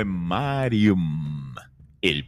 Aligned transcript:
Poemarium, 0.00 1.54
el 2.00 2.24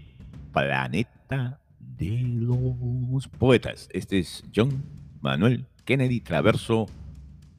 planeta 0.52 1.58
de 1.78 2.20
los 2.20 3.28
poetas. 3.28 3.88
Este 3.94 4.18
es 4.18 4.44
John 4.54 4.84
Manuel 5.22 5.64
Kennedy 5.86 6.20
Traverso 6.20 6.84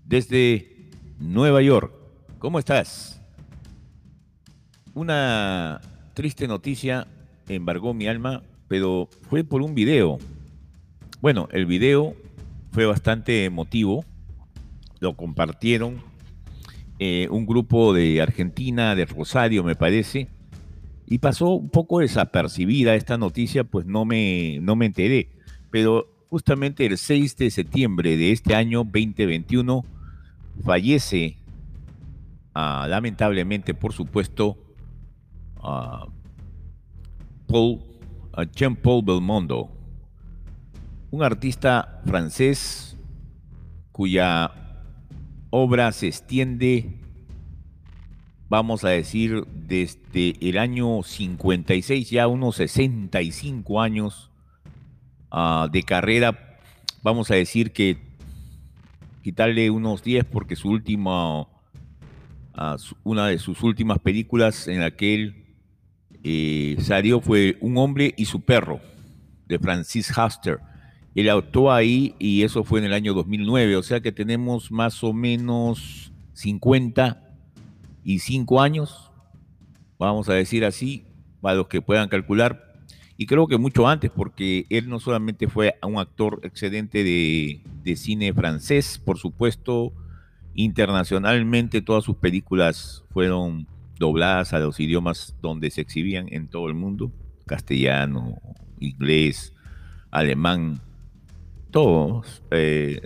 desde 0.05 0.91
Nueva 1.17 1.63
York. 1.63 1.95
¿Cómo 2.37 2.59
estás? 2.59 3.23
Una 4.93 5.81
triste 6.13 6.47
noticia 6.47 7.07
embargó 7.47 7.95
mi 7.95 8.05
alma, 8.05 8.43
pero 8.67 9.09
fue 9.29 9.43
por 9.43 9.63
un 9.63 9.73
video. 9.73 10.19
Bueno, 11.21 11.49
el 11.51 11.65
video 11.65 12.15
fue 12.71 12.85
bastante 12.85 13.45
emotivo. 13.45 14.05
Lo 14.99 15.17
compartieron 15.17 16.03
eh, 16.99 17.27
un 17.29 17.45
grupo 17.45 17.93
de 17.93 18.21
Argentina, 18.21 18.95
de 18.95 19.05
Rosario, 19.05 19.63
me 19.63 19.75
parece, 19.75 20.27
y 21.07 21.17
pasó 21.17 21.49
un 21.49 21.69
poco 21.69 21.99
desapercibida 21.99 22.95
esta 22.95 23.17
noticia, 23.17 23.63
pues 23.63 23.85
no 23.85 24.05
me, 24.05 24.59
no 24.61 24.75
me 24.75 24.85
enteré. 24.85 25.29
Pero 25.69 26.07
justamente 26.29 26.85
el 26.85 26.97
6 26.97 27.37
de 27.37 27.51
septiembre 27.51 28.17
de 28.17 28.31
este 28.31 28.55
año 28.55 28.83
2021 28.83 29.85
fallece, 30.63 31.37
ah, 32.53 32.87
lamentablemente, 32.89 33.73
por 33.73 33.93
supuesto, 33.93 34.57
uh, 35.61 36.09
Paul, 37.47 37.81
Jean-Paul 38.55 39.03
Belmondo, 39.03 39.69
un 41.11 41.21
artista 41.21 42.01
francés 42.05 42.97
cuya 43.91 44.51
obra 45.55 45.91
se 45.91 46.07
extiende, 46.07 46.89
vamos 48.49 48.83
a 48.83 48.89
decir, 48.89 49.45
desde 49.45 50.33
el 50.41 50.57
año 50.57 51.03
56, 51.03 52.09
ya 52.09 52.27
unos 52.27 52.55
65 52.55 53.79
años 53.79 54.31
ah, 55.29 55.67
de 55.71 55.83
carrera, 55.83 56.57
vamos 57.03 57.29
a 57.29 57.35
decir 57.35 57.71
que 57.71 57.97
quitarle 59.21 59.69
unos 59.69 60.01
10 60.01 60.25
porque 60.25 60.55
su 60.55 60.69
última, 60.69 61.47
ah, 62.55 62.77
una 63.03 63.27
de 63.27 63.37
sus 63.37 63.61
últimas 63.61 63.99
películas 63.99 64.67
en 64.67 64.79
la 64.79 64.89
que 64.89 65.13
él 65.13 65.45
eh, 66.23 66.77
salió 66.79 67.21
fue 67.21 67.57
Un 67.61 67.77
hombre 67.77 68.11
y 68.17 68.25
su 68.25 68.41
perro, 68.41 68.81
de 69.45 69.59
Francis 69.59 70.11
Huster 70.17 70.72
él 71.15 71.29
actuó 71.29 71.71
ahí 71.71 72.15
y 72.19 72.43
eso 72.43 72.63
fue 72.63 72.79
en 72.79 72.85
el 72.85 72.93
año 72.93 73.13
2009, 73.13 73.75
o 73.75 73.83
sea 73.83 74.01
que 74.01 74.11
tenemos 74.11 74.71
más 74.71 75.03
o 75.03 75.13
menos 75.13 76.11
55 76.33 78.61
años, 78.61 79.11
vamos 79.99 80.29
a 80.29 80.33
decir 80.33 80.65
así, 80.65 81.05
para 81.41 81.55
los 81.55 81.67
que 81.67 81.81
puedan 81.81 82.09
calcular, 82.09 82.73
y 83.15 83.27
creo 83.27 83.47
que 83.47 83.57
mucho 83.57 83.87
antes, 83.87 84.09
porque 84.09 84.65
él 84.69 84.89
no 84.89 84.99
solamente 84.99 85.47
fue 85.47 85.75
un 85.83 85.99
actor 85.99 86.39
excedente 86.43 87.03
de, 87.03 87.61
de 87.83 87.95
cine 87.95 88.33
francés, 88.33 88.99
por 89.03 89.19
supuesto, 89.19 89.93
internacionalmente 90.55 91.81
todas 91.81 92.03
sus 92.03 92.17
películas 92.17 93.03
fueron 93.11 93.67
dobladas 93.99 94.53
a 94.53 94.59
los 94.59 94.79
idiomas 94.79 95.35
donde 95.41 95.69
se 95.69 95.81
exhibían 95.81 96.27
en 96.31 96.47
todo 96.47 96.67
el 96.67 96.73
mundo, 96.73 97.11
castellano, 97.45 98.39
inglés, 98.79 99.53
alemán, 100.09 100.81
todos, 101.73 102.43
eh, 102.51 103.01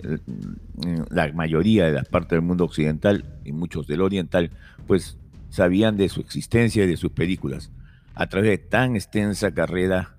la 1.10 1.32
mayoría 1.32 1.86
de 1.86 1.92
las 1.92 2.06
partes 2.06 2.36
del 2.36 2.42
mundo 2.42 2.64
occidental 2.64 3.24
y 3.44 3.52
muchos 3.52 3.86
del 3.86 4.02
oriental, 4.02 4.50
pues 4.86 5.16
sabían 5.48 5.96
de 5.96 6.10
su 6.10 6.20
existencia 6.20 6.84
y 6.84 6.86
de 6.86 6.98
sus 6.98 7.10
películas 7.10 7.72
a 8.14 8.26
través 8.26 8.50
de 8.50 8.58
tan 8.58 8.94
extensa 8.94 9.54
carrera, 9.54 10.16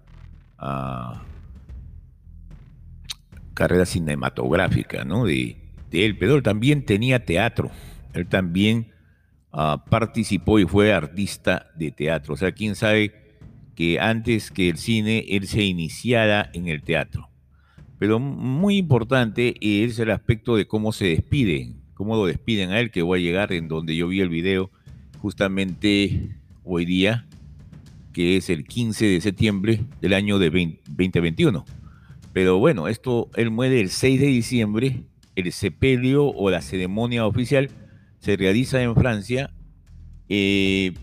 ah, 0.58 1.22
carrera 3.54 3.86
cinematográfica, 3.86 5.04
¿no? 5.06 5.26
De, 5.26 5.58
él, 5.92 6.18
pero 6.18 6.36
él 6.36 6.44
también 6.44 6.86
tenía 6.86 7.26
teatro, 7.26 7.70
él 8.14 8.26
también 8.26 8.94
ah, 9.52 9.84
participó 9.90 10.58
y 10.58 10.66
fue 10.66 10.92
artista 10.92 11.68
de 11.76 11.92
teatro, 11.92 12.34
o 12.34 12.38
sea, 12.38 12.52
quién 12.52 12.76
sabe 12.76 13.14
que 13.76 14.00
antes 14.00 14.50
que 14.50 14.70
el 14.70 14.78
cine, 14.78 15.26
él 15.30 15.48
se 15.48 15.64
iniciara 15.64 16.50
en 16.54 16.68
el 16.68 16.82
teatro. 16.82 17.29
Pero 18.00 18.18
muy 18.20 18.78
importante 18.78 19.56
es 19.60 20.00
el 20.00 20.10
aspecto 20.12 20.56
de 20.56 20.66
cómo 20.66 20.94
se 20.94 21.06
despiden, 21.06 21.82
cómo 21.94 22.16
lo 22.16 22.26
despiden 22.26 22.72
a 22.72 22.80
él, 22.80 22.92
que 22.92 23.02
voy 23.02 23.20
a 23.20 23.24
llegar 23.24 23.52
en 23.52 23.68
donde 23.68 23.96
yo 23.96 24.08
vi 24.08 24.22
el 24.22 24.30
video 24.30 24.72
justamente 25.20 26.38
hoy 26.64 26.86
día, 26.86 27.28
que 28.14 28.38
es 28.38 28.50
el 28.50 28.64
15 28.64 29.06
de 29.06 29.22
septiembre 29.22 29.82
del 30.02 30.14
año 30.14 30.40
de 30.40 30.50
2021. 30.50 31.66
Pero 32.32 32.58
bueno, 32.58 32.88
esto, 32.88 33.30
él 33.36 33.52
muere 33.52 33.82
el 33.82 33.90
6 33.90 34.22
de 34.22 34.28
diciembre, 34.28 35.04
el 35.36 35.52
sepelio 35.52 36.26
o 36.26 36.50
la 36.50 36.62
ceremonia 36.62 37.26
oficial 37.26 37.70
se 38.20 38.38
realiza 38.38 38.82
en 38.82 38.96
Francia 38.96 39.52
eh, 40.30 40.94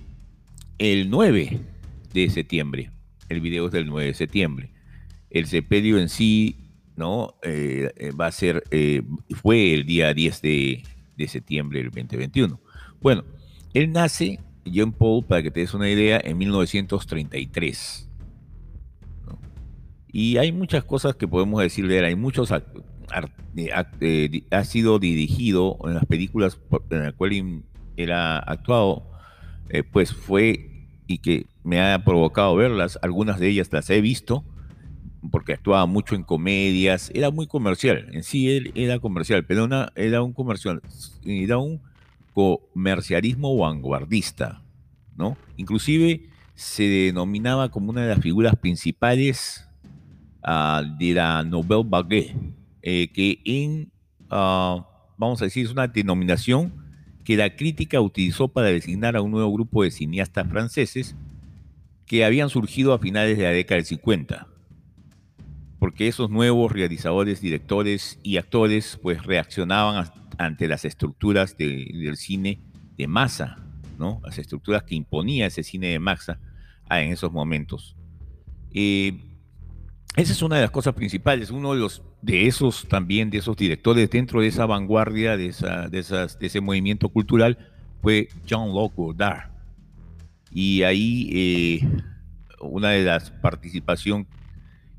el 0.78 1.10
9 1.10 1.60
de 2.14 2.30
septiembre. 2.30 2.90
El 3.28 3.42
video 3.42 3.66
es 3.66 3.72
del 3.72 3.86
9 3.86 4.06
de 4.06 4.14
septiembre. 4.14 4.70
El 5.30 5.46
sepelio 5.46 5.98
en 5.98 6.08
sí 6.08 6.65
¿no? 6.96 7.34
Eh, 7.42 7.92
eh, 7.96 8.10
va 8.10 8.26
a 8.26 8.32
ser, 8.32 8.64
eh, 8.70 9.02
fue 9.34 9.74
el 9.74 9.84
día 9.84 10.12
10 10.12 10.42
de, 10.42 10.82
septiembre 11.28 11.80
del 11.80 11.90
2021. 11.90 12.60
Bueno, 13.00 13.24
él 13.74 13.92
nace, 13.92 14.40
John 14.72 14.92
Paul, 14.92 15.24
para 15.24 15.42
que 15.42 15.50
te 15.50 15.60
des 15.60 15.74
una 15.74 15.88
idea, 15.88 16.20
en 16.22 16.38
1933. 16.38 18.08
Y 20.12 20.38
hay 20.38 20.52
muchas 20.52 20.84
cosas 20.84 21.14
que 21.14 21.28
podemos 21.28 21.60
decir 21.60 21.86
de 21.86 21.98
él. 21.98 22.04
Hay 22.06 22.16
muchos. 22.16 22.50
ha 22.50 24.64
sido 24.64 24.98
dirigido 24.98 25.78
en 25.84 25.94
las 25.94 26.06
películas 26.06 26.58
en 26.90 27.02
las 27.02 27.12
cuales 27.12 27.44
ha 28.10 28.38
actuado, 28.38 29.10
pues 29.92 30.14
fue 30.14 30.88
y 31.06 31.18
que 31.18 31.46
me 31.64 31.80
ha 31.80 32.02
provocado 32.02 32.56
verlas. 32.56 32.98
Algunas 33.02 33.38
de 33.38 33.48
ellas 33.48 33.68
las 33.72 33.90
he 33.90 34.00
visto 34.00 34.42
porque 35.30 35.52
actuaba 35.52 35.86
mucho 35.86 36.14
en 36.14 36.22
comedias, 36.22 37.10
era 37.14 37.30
muy 37.30 37.46
comercial, 37.46 38.08
en 38.12 38.22
sí 38.22 38.50
él 38.50 38.72
era 38.74 38.98
comercial, 38.98 39.44
pero 39.44 39.68
era 39.94 40.22
un 40.22 40.32
comercial, 40.32 40.80
era 41.24 41.58
un 41.58 41.80
comercialismo 42.34 43.56
vanguardista, 43.56 44.62
¿no? 45.16 45.36
Inclusive 45.56 46.28
se 46.54 46.84
denominaba 46.84 47.70
como 47.70 47.90
una 47.90 48.02
de 48.02 48.08
las 48.08 48.20
figuras 48.20 48.56
principales 48.56 49.68
ah, 50.42 50.82
de 50.98 51.14
la 51.14 51.42
Nouvelle 51.42 51.84
Vague, 51.86 52.36
eh, 52.82 53.08
que 53.12 53.40
en, 53.44 53.90
ah, 54.30 54.86
vamos 55.16 55.40
a 55.42 55.46
decir, 55.46 55.64
es 55.66 55.72
una 55.72 55.86
denominación 55.86 56.72
que 57.24 57.36
la 57.36 57.56
crítica 57.56 58.00
utilizó 58.00 58.48
para 58.48 58.68
designar 58.68 59.16
a 59.16 59.22
un 59.22 59.32
nuevo 59.32 59.52
grupo 59.52 59.82
de 59.82 59.90
cineastas 59.90 60.48
franceses 60.48 61.16
que 62.06 62.24
habían 62.24 62.50
surgido 62.50 62.92
a 62.92 62.98
finales 62.98 63.36
de 63.36 63.44
la 63.44 63.50
década 63.50 63.76
del 63.76 63.86
50 63.86 64.46
porque 65.86 66.08
esos 66.08 66.30
nuevos 66.30 66.72
realizadores, 66.72 67.40
directores 67.40 68.18
y 68.24 68.38
actores 68.38 68.98
pues 69.00 69.22
reaccionaban 69.22 70.10
ante 70.36 70.66
las 70.66 70.84
estructuras 70.84 71.56
del 71.56 72.16
cine 72.16 72.58
de 72.98 73.06
masa, 73.06 73.64
¿no? 73.96 74.20
Las 74.24 74.36
estructuras 74.36 74.82
que 74.82 74.96
imponía 74.96 75.46
ese 75.46 75.62
cine 75.62 75.86
de 75.86 76.00
masa 76.00 76.40
en 76.90 77.12
esos 77.12 77.30
momentos. 77.30 77.94
Eh, 78.72 79.16
esa 80.16 80.32
es 80.32 80.42
una 80.42 80.56
de 80.56 80.62
las 80.62 80.72
cosas 80.72 80.92
principales. 80.92 81.52
Uno 81.52 81.72
de 81.72 81.78
los 81.78 82.02
de 82.20 82.48
esos 82.48 82.88
también, 82.88 83.30
de 83.30 83.38
esos 83.38 83.56
directores 83.56 84.10
dentro 84.10 84.40
de 84.40 84.48
esa 84.48 84.66
vanguardia, 84.66 85.36
de, 85.36 85.46
esa, 85.46 85.88
de, 85.88 86.00
esas, 86.00 86.36
de 86.36 86.48
ese 86.48 86.60
movimiento 86.60 87.10
cultural, 87.10 87.58
fue 88.02 88.28
Jean-Luc 88.44 88.92
Godard. 88.96 89.52
Y 90.50 90.82
ahí 90.82 91.30
eh, 91.32 91.88
una 92.60 92.90
de 92.90 93.04
las 93.04 93.30
participaciones 93.30 94.26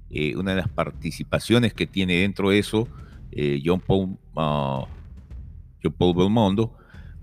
eh, 0.10 0.36
una 0.36 0.52
de 0.52 0.58
las 0.58 0.70
participaciones 0.70 1.74
que 1.74 1.88
tiene 1.88 2.22
dentro 2.22 2.50
de 2.50 2.60
eso 2.60 2.88
eh, 3.32 3.62
John, 3.64 3.80
Paul, 3.80 4.18
uh, 4.36 4.88
John 5.84 5.94
Paul 5.98 6.16
Belmondo 6.16 6.76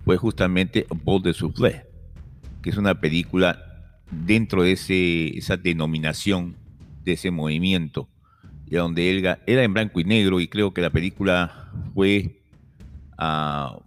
fue 0.04 0.16
justamente 0.16 0.86
Ball 1.04 1.22
de 1.22 1.32
Soufflé, 1.32 1.86
que 2.62 2.70
es 2.70 2.76
una 2.76 3.00
película 3.00 3.92
dentro 4.10 4.62
de 4.62 4.72
ese, 4.72 5.36
esa 5.36 5.56
denominación 5.56 6.56
de 7.04 7.12
ese 7.12 7.30
movimiento, 7.30 8.08
donde 8.70 9.10
él 9.10 9.38
era 9.46 9.62
en 9.62 9.72
blanco 9.72 10.00
y 10.00 10.04
negro 10.04 10.40
y 10.40 10.48
creo 10.48 10.72
que 10.74 10.80
la 10.80 10.90
película 10.90 11.70
fue... 11.94 12.40
Uh, 13.18 13.80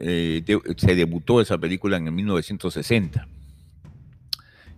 eh, 0.00 0.42
se 0.76 0.94
debutó 0.94 1.40
esa 1.40 1.58
película 1.58 1.96
en 1.96 2.14
1960. 2.14 3.26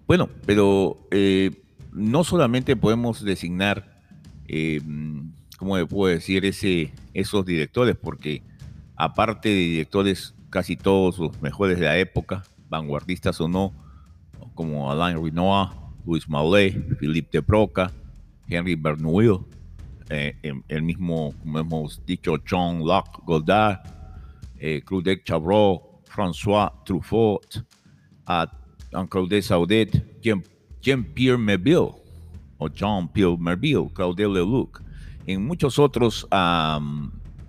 Bueno, 0.06 0.29
pero 0.46 1.06
eh, 1.11 1.50
no 1.93 2.25
solamente 2.25 2.76
podemos 2.76 3.25
designar, 3.25 4.00
eh, 4.46 4.81
¿cómo 5.58 5.75
puedo 5.87 6.14
decir?, 6.14 6.44
ese, 6.44 6.93
esos 7.14 7.44
directores, 7.44 7.96
porque 7.96 8.43
aparte 8.96 9.49
de 9.49 9.55
directores, 9.55 10.35
casi 10.50 10.76
todos 10.76 11.19
los 11.19 11.40
mejores 11.43 11.79
de 11.79 11.87
la 11.87 11.99
época, 11.99 12.44
vanguardistas 12.69 13.40
o 13.40 13.49
no, 13.49 13.73
como 14.55 14.90
Alain 14.90 15.23
Renoir, 15.23 15.69
Louis 16.05 16.29
Mallet, 16.29 16.96
Philippe 16.99 17.29
de 17.32 17.40
Broca, 17.40 17.93
Henry 18.49 18.75
Bernoulli, 18.75 19.38
eh, 20.11 20.34
el 20.69 20.82
mismo, 20.82 21.34
como 21.41 21.58
hemos 21.58 22.05
dicho, 22.06 22.37
John 22.49 22.81
Locke 22.81 23.20
Godard, 23.26 23.81
eh, 24.58 24.82
Claudette 24.84 25.23
Chabrol, 25.25 25.81
François 26.06 26.73
Truffaut, 26.84 27.64
a 28.26 28.50
Claudette 29.08 29.43
Saudet, 29.43 30.20
Jean-Pierre 30.80 31.38
Melville, 31.38 31.92
o 32.58 32.69
Jean-Pierre 32.69 33.36
Melville, 33.38 33.88
Claudel 33.92 34.32
Leluc. 34.32 34.82
En 35.26 35.46
muchos 35.46 35.78
otros 35.78 36.26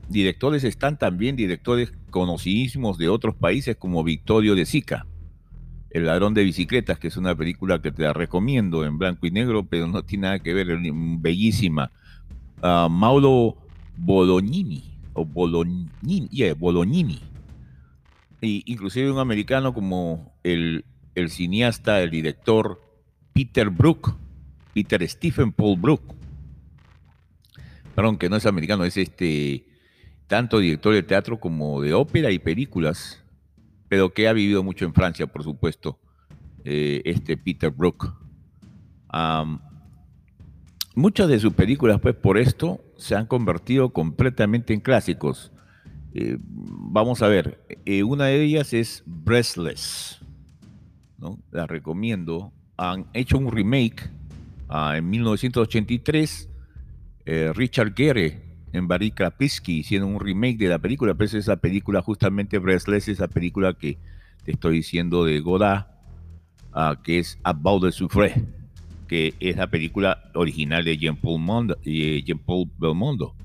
directores 0.09 0.63
están 0.63 0.97
también 0.97 1.35
directores 1.35 1.93
conocidísimos 2.09 2.97
de 2.97 3.09
otros 3.09 3.35
países 3.35 3.75
como 3.77 4.03
Victorio 4.03 4.55
de 4.55 4.65
Sica, 4.65 5.05
El 5.91 6.05
ladrón 6.05 6.33
de 6.33 6.43
bicicletas, 6.43 6.99
que 6.99 7.07
es 7.07 7.17
una 7.17 7.35
película 7.35 7.81
que 7.81 7.91
te 7.91 8.03
la 8.03 8.13
recomiendo 8.13 8.85
en 8.85 8.97
blanco 8.97 9.25
y 9.25 9.31
negro, 9.31 9.65
pero 9.65 9.87
no 9.87 10.03
tiene 10.03 10.23
nada 10.23 10.39
que 10.39 10.53
ver, 10.53 10.67
bellísima. 11.19 11.91
Uh, 12.61 12.89
Mauro 12.89 13.55
Bolognini, 13.97 14.83
o 15.13 15.25
Bolognini, 15.25 16.27
yeah, 16.29 16.53
Bolognini. 16.53 17.19
Y 18.41 18.63
inclusive 18.71 19.11
un 19.11 19.19
americano 19.19 19.73
como 19.73 20.33
el, 20.43 20.85
el 21.15 21.29
cineasta, 21.29 22.01
el 22.01 22.11
director 22.11 22.79
Peter 23.39 23.69
Brook, 23.69 24.17
Peter 24.73 25.07
Stephen 25.07 25.53
Paul 25.53 25.79
Brook. 25.79 26.13
Perdón, 27.95 28.17
que 28.17 28.27
no 28.27 28.35
es 28.35 28.45
americano, 28.45 28.83
es 28.83 28.97
este 28.97 29.65
tanto 30.27 30.59
director 30.59 30.93
de 30.93 31.03
teatro 31.03 31.39
como 31.39 31.81
de 31.81 31.93
ópera 31.93 32.31
y 32.31 32.39
películas, 32.39 33.23
pero 33.87 34.13
que 34.13 34.27
ha 34.27 34.33
vivido 34.33 34.61
mucho 34.61 34.83
en 34.83 34.93
Francia, 34.93 35.25
por 35.25 35.43
supuesto, 35.43 36.01
eh, 36.65 37.01
este 37.05 37.37
Peter 37.37 37.69
Brook. 37.69 38.13
muchas 40.93 41.29
de 41.29 41.39
sus 41.39 41.53
películas, 41.53 42.01
pues 42.01 42.15
por 42.15 42.37
esto, 42.37 42.83
se 42.97 43.15
han 43.15 43.25
convertido 43.25 43.93
completamente 43.93 44.73
en 44.73 44.81
clásicos. 44.81 45.53
Eh, 46.13 46.37
vamos 46.41 47.21
a 47.21 47.29
ver, 47.29 47.63
eh, 47.85 48.03
una 48.03 48.25
de 48.25 48.43
ellas 48.43 48.73
es 48.73 49.01
Breathless, 49.05 50.19
¿no? 51.17 51.39
La 51.51 51.67
recomiendo. 51.67 52.51
Han 52.81 53.07
hecho 53.13 53.37
un 53.37 53.51
remake 53.51 54.09
ah, 54.69 54.95
en 54.97 55.09
1983. 55.09 56.47
Richard 57.53 57.93
Gere 57.95 58.49
en 58.73 58.87
Barry 58.87 59.11
Krapinski 59.11 59.79
hicieron 59.79 60.15
un 60.15 60.19
remake 60.19 60.57
de 60.57 60.67
la 60.67 60.79
película, 60.79 61.13
pero 61.13 61.25
es 61.25 61.33
esa 61.33 61.57
película 61.57 62.01
justamente 62.01 62.57
Breathless, 62.57 63.07
esa 63.07 63.27
película 63.27 63.73
que 63.73 63.97
te 64.43 64.51
estoy 64.51 64.75
diciendo 64.75 65.25
de 65.25 65.39
Godard, 65.39 65.87
ah, 66.73 66.99
que 67.03 67.19
es 67.19 67.39
About 67.43 67.83
the 67.83 67.91
Souffre, 67.91 68.33
que 69.07 69.33
es 69.39 69.57
la 69.57 69.67
película 69.67 70.31
original 70.35 70.83
de 70.83 70.97
Jean-Paul 70.97 71.75
Jean 71.83 72.39
-Paul 72.45 72.69
Belmondo, 72.77 73.35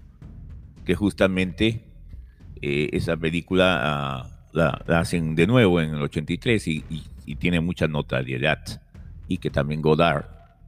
que 0.85 0.95
justamente 0.95 1.85
eh, 2.61 2.91
esa 2.93 3.17
película 3.17 3.81
ah, 3.83 4.49
la, 4.53 4.71
hacen 4.99 5.35
de 5.35 5.47
nuevo 5.47 5.81
en 5.81 5.95
el 5.95 6.03
83 6.03 6.69
y, 6.69 6.85
tiene 7.39 7.59
mucha 7.61 7.89
notoriedad 7.89 8.83
y 9.29 9.39
que 9.39 9.51
también 9.51 9.83
Godard 9.83 10.27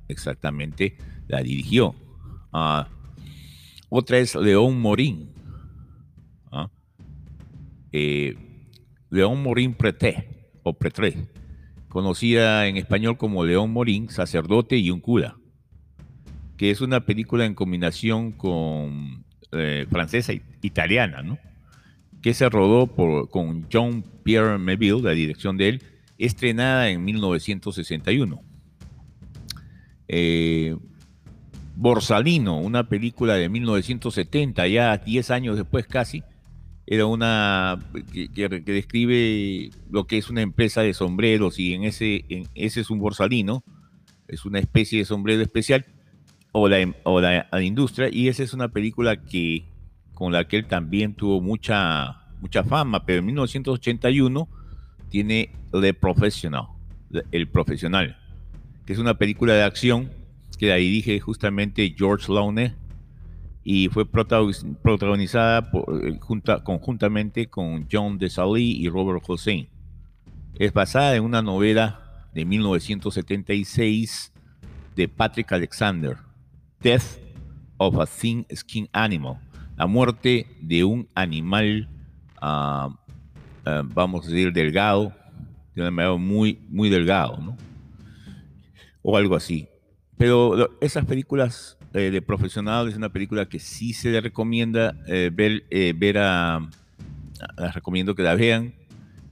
exactamente 0.09 0.97
la 1.29 1.43
dirigió. 1.43 1.95
Uh, 2.53 2.85
otra 3.89 4.19
es 4.19 4.35
León 4.35 4.81
Morín. 4.81 5.31
¿ah? 6.51 6.71
Eh, 7.93 8.37
León 9.11 9.43
Morín 9.43 9.75
Preté, 9.75 10.51
o 10.63 10.73
Pretré, 10.73 11.29
conocida 11.89 12.67
en 12.67 12.77
español 12.77 13.17
como 13.17 13.45
León 13.45 13.73
Morín, 13.73 14.09
sacerdote 14.11 14.77
y 14.77 14.91
un 14.91 15.01
cura, 15.01 15.37
que 16.57 16.71
es 16.71 16.81
una 16.81 17.07
película 17.07 17.45
en 17.45 17.55
combinación 17.55 18.33
con 18.33 19.25
eh, 19.53 19.87
francesa 19.91 20.33
e 20.33 20.43
italiana, 20.63 21.23
¿no? 21.23 21.39
que 22.27 22.35
se 22.35 22.49
rodó 22.49 22.89
por, 22.89 23.31
con 23.31 23.69
John 23.73 24.05
Pierre 24.25 24.59
Melville, 24.59 25.01
la 25.01 25.13
dirección 25.13 25.57
de 25.57 25.69
él, 25.69 25.83
estrenada 26.19 26.89
en 26.91 27.05
1961. 27.05 28.43
Eh, 30.09 30.77
Borsalino, 31.75 32.59
una 32.59 32.89
película 32.89 33.35
de 33.35 33.49
1970, 33.49 34.67
ya 34.69 34.97
10 34.97 35.31
años 35.31 35.57
después 35.57 35.87
casi, 35.87 36.23
era 36.87 37.07
una 37.07 37.79
que, 38.13 38.49
describe 38.65 39.71
lo 39.91 40.07
que 40.07 40.19
es 40.19 40.31
una 40.31 40.41
empresa 40.41 40.83
de 40.83 40.95
sombreros 40.95 41.59
y 41.59 41.75
en 41.75 41.85
ese, 41.85 42.25
en, 42.29 42.47
ese 42.55 42.81
es 42.81 42.91
un 42.91 43.01
Borsalino, 43.01 43.65
es 44.29 44.45
una 44.45 44.61
especie 44.61 45.01
de 45.01 45.05
sombrero 45.05 45.43
especial 45.43 45.85
o 46.53 46.69
la, 46.69 46.95
o 47.03 47.21
la, 47.21 47.49
industria 47.61 48.09
y 48.11 48.29
esa 48.29 48.43
es 48.45 48.55
una 48.55 48.69
película 48.69 49.23
que 49.23 49.65
con 50.15 50.33
la 50.33 50.49
que 50.49 50.57
él 50.57 50.67
también 50.67 51.15
tuvo 51.15 51.41
mucha, 51.43 52.23
mucha 52.41 52.65
fama, 52.65 53.05
pero 53.05 53.19
en 53.19 53.27
1981 53.27 54.49
tiene 55.09 55.51
The 55.73 55.95
Professional, 55.95 56.67
El 57.31 57.49
Profesional, 57.49 58.17
que 58.85 58.93
es 58.93 58.99
una 58.99 59.15
película 59.15 59.55
de 59.55 59.63
acción 59.63 60.11
que 60.59 60.69
la 60.69 60.77
dirige 60.77 61.21
justamente 61.21 61.95
George 61.97 62.33
Laune 62.33 62.75
y 63.69 63.89
fue 63.89 64.07
protagonizada 64.09 65.71
eh, 66.03 66.19
conjuntamente 66.63 67.49
con 67.49 67.87
John 67.91 68.17
Desailly 68.17 68.77
y 68.81 68.89
Robert 68.89 69.25
Hossein. 69.27 69.69
Es 70.55 70.73
basada 70.73 71.17
en 71.17 71.25
una 71.25 71.43
novela 71.43 72.29
de 72.33 72.45
1976 72.45 74.33
de 74.95 75.09
Patrick 75.09 75.51
Alexander, 75.53 76.17
Death 76.81 77.19
of 77.79 77.99
a 77.99 78.07
Thin 78.07 78.47
Skin 78.55 78.89
Animal, 78.93 79.41
la 79.77 79.87
muerte 79.87 80.47
de 80.61 80.85
un 80.85 81.09
animal, 81.15 81.89
ah, 82.41 82.97
ah, 83.67 83.83
vamos 83.85 84.25
a 84.25 84.31
decir, 84.31 84.53
delgado, 84.53 85.13
de 85.75 85.91
manera 85.91 86.17
muy, 86.17 86.59
muy 86.69 86.89
delgado. 86.89 87.57
O 89.03 89.17
algo 89.17 89.37
así. 89.37 89.69
Pero 90.17 90.71
esas 90.81 91.05
películas 91.05 91.77
eh, 91.93 92.11
de 92.11 92.23
profesionales 92.23 92.93
es 92.93 92.99
una 92.99 93.13
película 93.13 93.49
que 93.49 93.59
sí 93.59 93.93
se 93.93 94.11
le 94.11 94.21
recomienda 94.21 94.97
eh, 95.07 95.31
ver, 95.33 95.65
eh, 95.71 95.95
ver 95.97 96.19
a, 96.19 96.69
las 97.57 97.75
recomiendo 97.75 98.15
que 98.15 98.23
la 98.23 98.35
vean, 98.35 98.75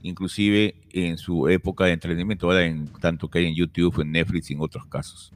inclusive 0.01 0.75
en 0.91 1.17
su 1.17 1.47
época 1.47 1.85
de 1.85 1.93
entrenamiento, 1.93 2.47
ahora 2.47 2.65
en 2.65 2.87
tanto 2.87 3.29
que 3.29 3.39
hay 3.39 3.45
en 3.45 3.55
YouTube, 3.55 4.01
en 4.01 4.11
Netflix 4.11 4.49
y 4.49 4.53
en 4.53 4.61
otros 4.61 4.85
casos. 4.85 5.33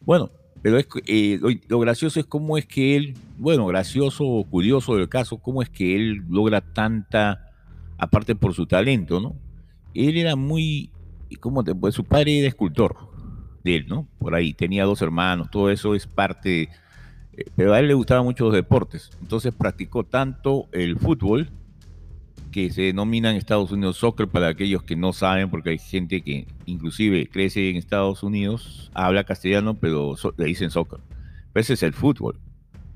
Bueno, 0.00 0.30
pero 0.62 0.78
es, 0.78 0.86
lo, 1.68 1.78
gracioso 1.80 2.20
es 2.20 2.26
cómo 2.26 2.58
es 2.58 2.66
que 2.66 2.96
él, 2.96 3.14
bueno, 3.38 3.66
gracioso 3.66 4.24
o 4.24 4.44
curioso 4.44 4.96
del 4.96 5.08
caso, 5.08 5.38
cómo 5.38 5.62
es 5.62 5.70
que 5.70 5.96
él 5.96 6.22
logra 6.28 6.60
tanta, 6.60 7.49
aparte 8.00 8.34
por 8.34 8.54
su 8.54 8.66
talento, 8.66 9.20
¿no? 9.20 9.36
Él 9.94 10.16
era 10.16 10.34
muy, 10.34 10.90
¿cómo 11.38 11.62
te 11.62 11.74
Su 11.92 12.04
padre 12.04 12.38
era 12.38 12.48
escultor, 12.48 12.96
de 13.62 13.76
él, 13.76 13.86
¿no? 13.88 14.08
Por 14.18 14.34
ahí, 14.34 14.54
tenía 14.54 14.84
dos 14.84 15.02
hermanos, 15.02 15.50
todo 15.50 15.70
eso 15.70 15.94
es 15.94 16.06
parte, 16.06 16.70
eh, 17.34 17.44
pero 17.54 17.74
a 17.74 17.78
él 17.78 17.88
le 17.88 17.94
gustaban 17.94 18.24
mucho 18.24 18.44
los 18.44 18.54
deportes, 18.54 19.10
entonces 19.20 19.54
practicó 19.54 20.04
tanto 20.04 20.66
el 20.72 20.98
fútbol, 20.98 21.50
que 22.50 22.70
se 22.70 22.82
denomina 22.82 23.30
en 23.30 23.36
Estados 23.36 23.70
Unidos 23.70 23.98
soccer 23.98 24.26
para 24.26 24.48
aquellos 24.48 24.82
que 24.82 24.96
no 24.96 25.12
saben, 25.12 25.50
porque 25.50 25.70
hay 25.70 25.78
gente 25.78 26.22
que 26.22 26.48
inclusive 26.66 27.28
crece 27.28 27.70
en 27.70 27.76
Estados 27.76 28.24
Unidos, 28.24 28.90
habla 28.92 29.22
castellano, 29.22 29.74
pero 29.74 30.16
le 30.36 30.46
dicen 30.46 30.70
soccer. 30.70 30.98
Pero 31.52 31.60
ese 31.60 31.74
es 31.74 31.82
el 31.84 31.92
fútbol, 31.92 32.40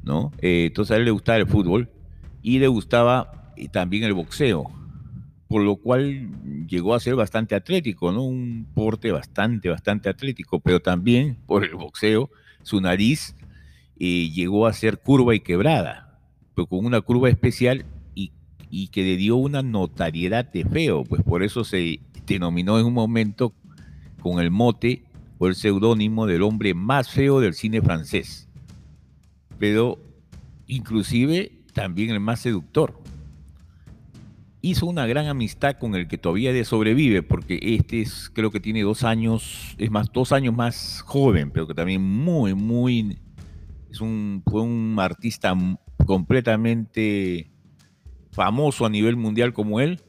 ¿no? 0.02 0.32
Eh, 0.38 0.64
entonces 0.68 0.92
a 0.92 0.96
él 0.96 1.04
le 1.04 1.12
gustaba 1.12 1.38
el 1.38 1.46
fútbol 1.46 1.88
y 2.42 2.58
le 2.58 2.66
gustaba 2.66 3.52
eh, 3.56 3.68
también 3.68 4.02
el 4.02 4.14
boxeo 4.14 4.72
por 5.48 5.62
lo 5.62 5.76
cual 5.76 6.66
llegó 6.66 6.94
a 6.94 7.00
ser 7.00 7.16
bastante 7.16 7.54
atlético, 7.54 8.12
¿no? 8.12 8.22
Un 8.22 8.66
porte 8.74 9.12
bastante, 9.12 9.68
bastante 9.68 10.08
atlético, 10.08 10.60
pero 10.60 10.80
también 10.80 11.36
por 11.46 11.64
el 11.64 11.74
boxeo, 11.74 12.30
su 12.62 12.80
nariz 12.80 13.36
eh, 13.98 14.30
llegó 14.30 14.66
a 14.66 14.72
ser 14.72 14.98
curva 14.98 15.34
y 15.34 15.40
quebrada, 15.40 16.18
pero 16.54 16.66
con 16.66 16.84
una 16.84 17.00
curva 17.00 17.28
especial 17.28 17.84
y, 18.14 18.32
y, 18.70 18.88
que 18.88 19.02
le 19.02 19.16
dio 19.16 19.36
una 19.36 19.62
notariedad 19.62 20.50
de 20.50 20.64
feo, 20.64 21.04
pues 21.04 21.22
por 21.22 21.42
eso 21.42 21.62
se 21.64 22.00
denominó 22.26 22.78
en 22.78 22.86
un 22.86 22.94
momento 22.94 23.54
con 24.20 24.40
el 24.40 24.50
mote 24.50 25.04
o 25.38 25.46
el 25.46 25.54
seudónimo 25.54 26.26
del 26.26 26.42
hombre 26.42 26.72
más 26.72 27.10
feo 27.10 27.40
del 27.40 27.54
cine 27.54 27.82
francés, 27.82 28.48
pero 29.58 29.98
inclusive 30.66 31.60
también 31.74 32.10
el 32.10 32.20
más 32.20 32.40
seductor 32.40 32.98
hizo 34.64 34.86
una 34.86 35.06
gran 35.06 35.26
amistad 35.26 35.76
con 35.78 35.94
el 35.94 36.08
que 36.08 36.16
todavía 36.16 36.64
sobrevive, 36.64 37.22
porque 37.22 37.58
este 37.60 38.00
es, 38.00 38.30
creo 38.32 38.50
que 38.50 38.60
tiene 38.60 38.82
dos 38.82 39.04
años, 39.04 39.74
es 39.76 39.90
más, 39.90 40.10
dos 40.10 40.32
años 40.32 40.54
más 40.54 41.02
joven, 41.02 41.50
pero 41.50 41.66
que 41.66 41.74
también 41.74 42.00
muy, 42.00 42.54
muy, 42.54 43.18
es 43.90 44.00
un, 44.00 44.42
fue 44.50 44.62
un 44.62 44.96
artista 44.98 45.54
completamente 46.06 47.50
famoso 48.32 48.86
a 48.86 48.90
nivel 48.90 49.16
mundial 49.16 49.52
como 49.52 49.80
él, 49.80 50.00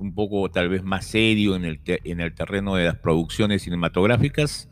un 0.00 0.14
poco 0.14 0.50
tal 0.50 0.68
vez 0.68 0.82
más 0.82 1.06
serio 1.06 1.54
en 1.54 1.64
el, 1.64 1.80
en 1.86 2.20
el 2.20 2.34
terreno 2.34 2.74
de 2.74 2.86
las 2.86 2.96
producciones 2.96 3.62
cinematográficas 3.62 4.68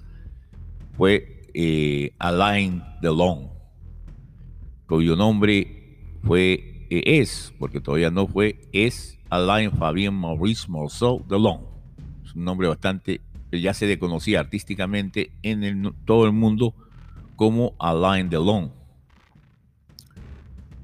fue 0.96 1.42
eh, 1.54 2.14
Alain 2.18 2.82
Delon, 3.00 3.48
cuyo 4.88 5.14
nombre 5.14 6.16
fue, 6.24 6.75
es, 6.90 7.52
porque 7.58 7.80
todavía 7.80 8.10
no 8.10 8.26
fue, 8.26 8.60
es 8.72 9.18
Alain 9.30 9.72
Fabien 9.72 10.14
Maurice 10.14 10.66
Morceau 10.68 11.24
Delon. 11.28 11.60
Es 12.24 12.34
un 12.34 12.44
nombre 12.44 12.68
bastante, 12.68 13.20
ya 13.50 13.74
se 13.74 13.86
le 13.86 13.98
conocía 13.98 14.40
artísticamente 14.40 15.32
en 15.42 15.92
todo 16.04 16.26
el 16.26 16.32
mundo 16.32 16.74
como 17.36 17.74
Alain 17.78 18.28
Delon. 18.28 18.72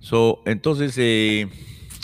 So, 0.00 0.42
entonces, 0.47 0.97
eh, 0.99 1.49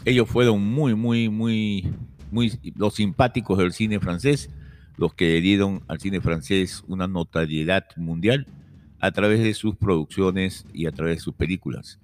ellos 0.04 0.28
fueron 0.28 0.62
muy, 0.62 0.94
muy, 0.94 1.28
muy, 1.28 1.92
muy 2.30 2.52
los 2.76 2.94
simpáticos 2.94 3.58
del 3.58 3.72
cine 3.72 3.98
francés, 3.98 4.50
los 4.96 5.14
que 5.14 5.40
dieron 5.40 5.82
al 5.88 6.00
cine 6.00 6.20
francés 6.20 6.84
una 6.86 7.08
notariedad 7.08 7.84
mundial 7.96 8.46
a 9.00 9.10
través 9.10 9.40
de 9.40 9.54
sus 9.54 9.76
producciones 9.76 10.64
y 10.72 10.86
a 10.86 10.92
través 10.92 11.16
de 11.16 11.22
sus 11.22 11.34
películas. 11.34 11.98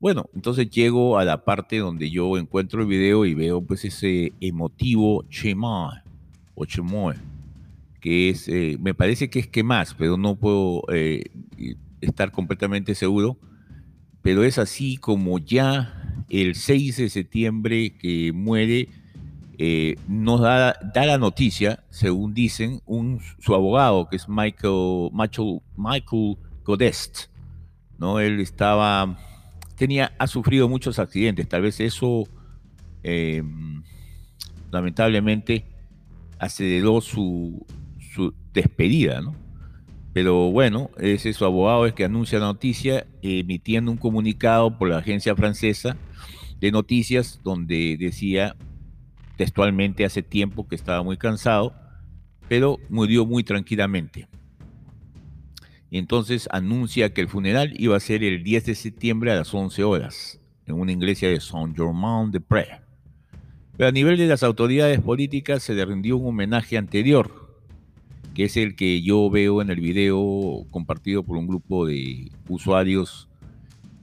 Bueno, 0.00 0.30
entonces 0.32 0.70
llego 0.70 1.18
a 1.18 1.24
la 1.24 1.44
parte 1.44 1.78
donde 1.78 2.08
yo 2.10 2.38
encuentro 2.38 2.82
el 2.82 2.86
video 2.86 3.24
y 3.24 3.34
veo 3.34 3.60
pues 3.60 3.84
ese 3.84 4.32
emotivo 4.40 5.24
Chema 5.28 6.04
o 6.54 6.64
Chemoy, 6.64 7.16
que 8.00 8.30
es, 8.30 8.46
eh, 8.48 8.76
me 8.80 8.94
parece 8.94 9.28
que 9.28 9.40
es 9.40 9.48
que 9.48 9.64
más, 9.64 9.94
pero 9.94 10.16
no 10.16 10.36
puedo 10.36 10.84
eh, 10.92 11.24
estar 12.00 12.30
completamente 12.30 12.94
seguro, 12.94 13.38
pero 14.22 14.44
es 14.44 14.58
así 14.58 14.98
como 14.98 15.40
ya 15.40 16.24
el 16.28 16.54
6 16.54 16.96
de 16.98 17.08
septiembre 17.08 17.96
que 17.98 18.32
muere, 18.32 18.88
eh, 19.58 19.96
nos 20.06 20.40
da, 20.40 20.76
da, 20.94 21.06
la 21.06 21.18
noticia, 21.18 21.82
según 21.90 22.34
dicen, 22.34 22.80
un, 22.86 23.20
su 23.40 23.54
abogado, 23.54 24.08
que 24.08 24.14
es 24.14 24.28
Michael, 24.28 25.10
Michael, 25.12 25.60
Michael 25.76 26.36
Godest, 26.64 27.26
¿no? 27.98 28.20
Él 28.20 28.38
estaba, 28.38 29.18
tenía, 29.78 30.12
ha 30.18 30.26
sufrido 30.26 30.68
muchos 30.68 30.98
accidentes, 30.98 31.48
tal 31.48 31.62
vez 31.62 31.80
eso, 31.80 32.24
eh, 33.02 33.42
lamentablemente, 34.70 35.64
aceleró 36.38 37.00
su, 37.00 37.64
su 38.12 38.34
despedida, 38.52 39.20
¿no? 39.20 39.34
Pero 40.12 40.50
bueno, 40.50 40.90
ese 40.98 41.32
su 41.32 41.44
abogado 41.44 41.86
es 41.86 41.92
que 41.92 42.04
anuncia 42.04 42.40
la 42.40 42.46
noticia 42.46 43.06
emitiendo 43.22 43.92
un 43.92 43.98
comunicado 43.98 44.76
por 44.76 44.88
la 44.88 44.98
agencia 44.98 45.36
francesa 45.36 45.96
de 46.60 46.72
noticias 46.72 47.40
donde 47.44 47.96
decía 47.98 48.56
textualmente 49.36 50.04
hace 50.04 50.22
tiempo 50.22 50.66
que 50.66 50.74
estaba 50.74 51.04
muy 51.04 51.16
cansado, 51.16 51.72
pero 52.48 52.78
murió 52.88 53.26
muy 53.26 53.44
tranquilamente. 53.44 54.26
Y 55.90 55.98
entonces 55.98 56.48
anuncia 56.52 57.12
que 57.14 57.20
el 57.20 57.28
funeral 57.28 57.72
iba 57.78 57.96
a 57.96 58.00
ser 58.00 58.22
el 58.22 58.42
10 58.42 58.66
de 58.66 58.74
septiembre 58.74 59.32
a 59.32 59.36
las 59.36 59.54
11 59.54 59.84
horas 59.84 60.40
en 60.66 60.74
una 60.74 60.92
iglesia 60.92 61.30
de 61.30 61.40
Saint-Germain-de-Prés. 61.40 62.68
Pero 63.76 63.88
a 63.88 63.92
nivel 63.92 64.18
de 64.18 64.26
las 64.26 64.42
autoridades 64.42 65.00
políticas 65.00 65.62
se 65.62 65.74
le 65.74 65.84
rindió 65.84 66.16
un 66.16 66.28
homenaje 66.28 66.76
anterior 66.76 67.48
que 68.38 68.44
es 68.44 68.56
el 68.56 68.76
que 68.76 69.02
yo 69.02 69.28
veo 69.30 69.60
en 69.62 69.68
el 69.68 69.80
video 69.80 70.64
compartido 70.70 71.24
por 71.24 71.36
un 71.36 71.48
grupo 71.48 71.86
de 71.86 72.30
usuarios 72.48 73.28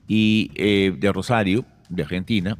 y 0.06 0.50
eh, 0.56 0.94
de 0.94 1.10
Rosario, 1.10 1.64
de 1.88 2.02
Argentina. 2.02 2.58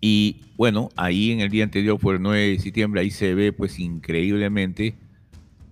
Y 0.00 0.40
bueno, 0.56 0.88
ahí 0.96 1.30
en 1.30 1.38
el 1.38 1.48
día 1.48 1.62
anterior, 1.62 1.96
fue 2.00 2.14
el 2.14 2.22
9 2.22 2.48
de 2.48 2.58
septiembre, 2.58 3.02
ahí 3.02 3.12
se 3.12 3.36
ve 3.36 3.52
pues 3.52 3.78
increíblemente 3.78 4.96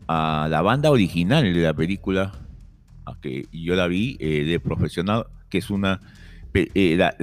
a 0.07 0.47
la 0.49 0.63
banda 0.63 0.93
original 0.93 1.53
de 1.53 1.61
la 1.61 1.75
película, 1.75 2.41
que 3.21 3.47
yo 3.53 3.75
la 3.75 3.87
vi 3.87 4.17
eh, 4.21 4.45
de 4.45 4.61
profesional, 4.61 5.27
que 5.49 5.59
es 5.59 5.71
una... 5.71 6.01
Eh, 6.55 6.97
la, 6.97 7.15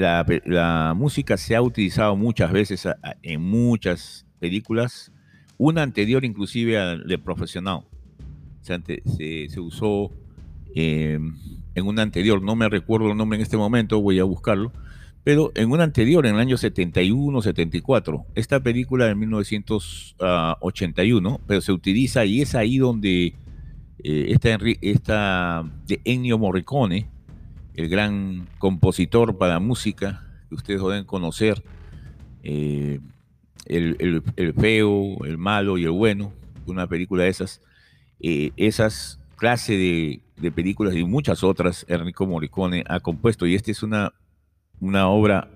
la, 0.45 0.93
música 0.95 1.38
se 1.38 1.55
ha 1.55 1.62
utilizado 1.62 2.15
muchas 2.15 2.51
veces 2.51 2.88
en 3.21 3.41
muchas 3.41 4.25
películas 4.39 5.12
una 5.59 5.83
anterior 5.83 6.25
inclusive 6.25 6.79
al 6.79 7.05
de 7.05 7.19
profesional. 7.19 7.81
Se, 8.62 8.81
se, 9.50 9.59
usó 9.59 10.12
em, 10.74 11.36
en 11.75 11.86
una 11.86 12.01
anterior, 12.01 12.41
no 12.41 12.55
me 12.55 12.69
recuerdo 12.69 13.12
el 13.12 13.17
nombre 13.17 13.36
en 13.38 13.43
este 13.43 13.57
momento, 13.57 14.01
voy 14.01 14.17
a 14.19 14.24
buscarlo, 14.24 14.71
pero 15.24 15.51
en 15.55 15.69
una 15.69 15.83
anterior, 15.83 16.25
en 16.25 16.33
el 16.36 16.41
año 16.41 16.57
71, 16.57 17.41
74, 17.41 18.25
esta 18.36 18.62
película 18.62 19.05
de 19.05 19.15
1981, 19.15 21.41
pero 21.45 21.62
se 21.62 21.71
utiliza 21.71 22.25
y 22.25 22.41
es 22.41 22.55
ahí 22.55 22.77
donde 22.77 23.36
eh, 24.03 24.38
esta, 24.82 25.63
de 25.86 26.01
Ennio 26.06 26.38
Morricone, 26.38 27.10
el 27.75 27.89
gran 27.89 28.48
compositor 28.58 29.38
para 29.38 29.60
música 29.60 30.25
que 30.50 30.56
ustedes 30.56 30.82
deben 30.82 31.06
conocer, 31.06 31.63
eh, 32.44 33.00
el, 33.65 34.24
feo, 34.58 35.24
el 35.25 35.38
malo 35.38 35.77
y 35.77 35.84
el 35.84 35.91
bueno, 35.91 36.34
una 36.65 36.88
película 36.88 37.24
de 37.24 37.29
esas, 37.29 37.62
eh, 38.20 38.51
esas 38.58 39.20
clase 39.36 39.74
de, 39.74 40.51
películas 40.51 40.96
y 40.96 41.03
muchas 41.03 41.44
otras 41.44 41.86
Enrico 41.89 42.25
Morricone 42.25 42.84
ha 42.88 43.00
compuesto. 43.00 43.46
Y 43.46 43.56
esta 43.56 43.72
es 43.72 43.84
una, 43.84 44.13
una 44.79 45.08
obra 45.10 45.50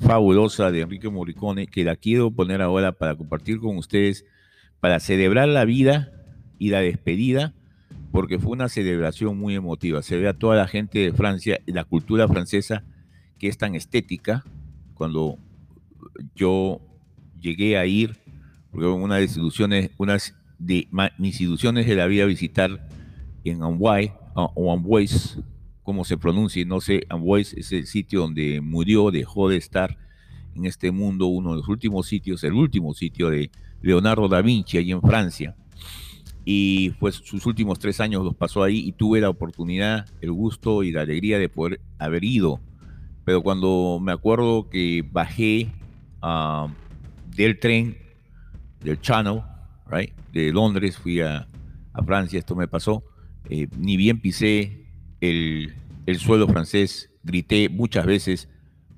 fabulosa 0.00 0.70
de 0.70 0.82
Enrique 0.82 1.08
Morricone 1.08 1.66
que 1.66 1.84
la 1.84 1.96
quiero 1.96 2.30
poner 2.30 2.62
ahora 2.62 2.92
para 2.92 3.16
compartir 3.16 3.58
con 3.58 3.76
ustedes, 3.76 4.24
para 4.80 5.00
celebrar 5.00 5.48
la 5.48 5.64
vida 5.64 6.12
y 6.58 6.70
la 6.70 6.80
despedida, 6.80 7.54
porque 8.12 8.38
fue 8.38 8.52
una 8.52 8.68
celebración 8.68 9.38
muy 9.38 9.54
emotiva. 9.54 10.02
Se 10.02 10.16
ve 10.16 10.28
a 10.28 10.38
toda 10.38 10.56
la 10.56 10.66
gente 10.66 10.98
de 10.98 11.12
Francia 11.12 11.60
y 11.66 11.72
la 11.72 11.84
cultura 11.84 12.26
francesa 12.28 12.84
que 13.38 13.48
es 13.48 13.58
tan 13.58 13.74
estética. 13.74 14.44
Cuando 14.94 15.38
yo 16.34 16.80
llegué 17.40 17.78
a 17.78 17.86
ir, 17.86 18.16
porque 18.70 18.86
una 18.86 19.16
de 19.16 19.22
instituciones, 19.22 19.90
de 20.58 20.88
mis 21.18 21.40
instituciones 21.40 21.86
de 21.86 21.94
la 21.94 22.06
vida 22.06 22.24
visitar 22.24 22.88
en 23.44 23.62
Amboise, 23.62 24.12
o 24.34 24.72
Amboise, 24.72 25.42
como 25.82 26.04
se 26.04 26.18
pronuncia, 26.18 26.64
no 26.64 26.80
sé, 26.80 27.06
Amboise 27.08 27.58
es 27.58 27.72
el 27.72 27.86
sitio 27.86 28.20
donde 28.20 28.60
murió, 28.60 29.10
dejó 29.10 29.48
de 29.48 29.56
estar 29.56 29.96
en 30.54 30.64
este 30.64 30.90
mundo, 30.90 31.26
uno 31.26 31.52
de 31.52 31.58
los 31.58 31.68
últimos 31.68 32.06
sitios, 32.06 32.42
el 32.44 32.52
último 32.52 32.92
sitio 32.94 33.30
de 33.30 33.50
Leonardo 33.80 34.28
da 34.28 34.42
Vinci, 34.42 34.78
allí 34.78 34.92
en 34.92 35.02
Francia. 35.02 35.56
Y 36.50 36.92
pues 36.92 37.16
sus 37.16 37.44
últimos 37.44 37.78
tres 37.78 38.00
años 38.00 38.24
los 38.24 38.34
pasó 38.34 38.62
ahí 38.62 38.78
y 38.78 38.92
tuve 38.92 39.20
la 39.20 39.28
oportunidad, 39.28 40.06
el 40.22 40.32
gusto 40.32 40.82
y 40.82 40.92
la 40.92 41.02
alegría 41.02 41.38
de 41.38 41.50
poder 41.50 41.78
haber 41.98 42.24
ido. 42.24 42.58
Pero 43.26 43.42
cuando 43.42 43.98
me 44.00 44.12
acuerdo 44.12 44.70
que 44.70 45.06
bajé 45.12 45.70
a 46.22 46.68
del 47.36 47.60
tren, 47.60 47.98
del 48.80 48.98
Channel, 48.98 49.42
right, 49.90 50.10
de 50.32 50.50
Londres, 50.50 50.96
fui 50.96 51.20
a, 51.20 51.46
Francia, 52.06 52.38
esto 52.38 52.56
me 52.56 52.66
pasó, 52.66 53.04
eh, 53.50 53.68
ni 53.76 53.98
bien 53.98 54.18
pisé 54.18 54.86
el, 55.20 55.74
suelo 56.18 56.48
francés, 56.48 57.10
grité 57.24 57.68
muchas 57.68 58.06
veces, 58.06 58.48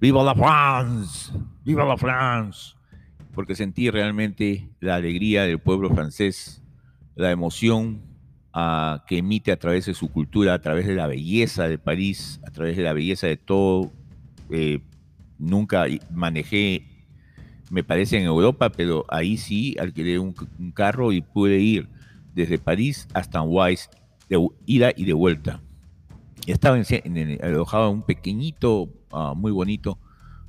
¡Viva 0.00 0.22
la 0.22 0.36
France! 0.36 1.32
¡Viva 1.64 1.84
la 1.84 1.96
France! 1.96 2.76
Porque 3.34 3.56
sentí 3.56 3.90
realmente 3.90 4.70
la 4.78 4.94
alegría 4.94 5.42
del 5.42 5.58
pueblo 5.58 5.90
francés, 5.90 6.60
la 7.14 7.30
emoción 7.30 8.02
ah, 8.52 9.04
que 9.06 9.18
emite 9.18 9.52
a 9.52 9.58
través 9.58 9.86
de 9.86 9.94
su 9.94 10.10
cultura, 10.10 10.54
a 10.54 10.60
través 10.60 10.86
de 10.86 10.94
la 10.94 11.06
belleza 11.06 11.68
de 11.68 11.78
París, 11.78 12.40
a 12.46 12.50
través 12.50 12.76
de 12.76 12.82
la 12.82 12.92
belleza 12.92 13.26
de 13.26 13.36
todo. 13.36 13.92
Eh, 14.50 14.80
nunca 15.38 15.86
manejé 16.10 16.90
me 17.70 17.84
parece 17.84 18.18
en 18.18 18.24
Europa, 18.24 18.70
pero 18.70 19.06
ahí 19.08 19.36
sí 19.36 19.76
alquilé 19.78 20.18
un, 20.18 20.34
carro 20.74 21.12
y 21.12 21.22
pude 21.22 21.60
ir 21.60 21.88
desde 22.34 22.58
París 22.58 23.08
hasta 23.14 23.38
Anguais, 23.38 23.88
de 24.28 24.44
ida 24.66 24.92
y 24.94 25.04
de 25.04 25.12
vuelta. 25.12 25.62
Estaba 26.46 26.78
en, 26.78 27.44
alojado 27.44 27.88
en 27.88 27.96
un 27.98 28.02
pequeñito, 28.02 28.88
ah, 29.12 29.34
muy 29.36 29.52
bonito 29.52 29.98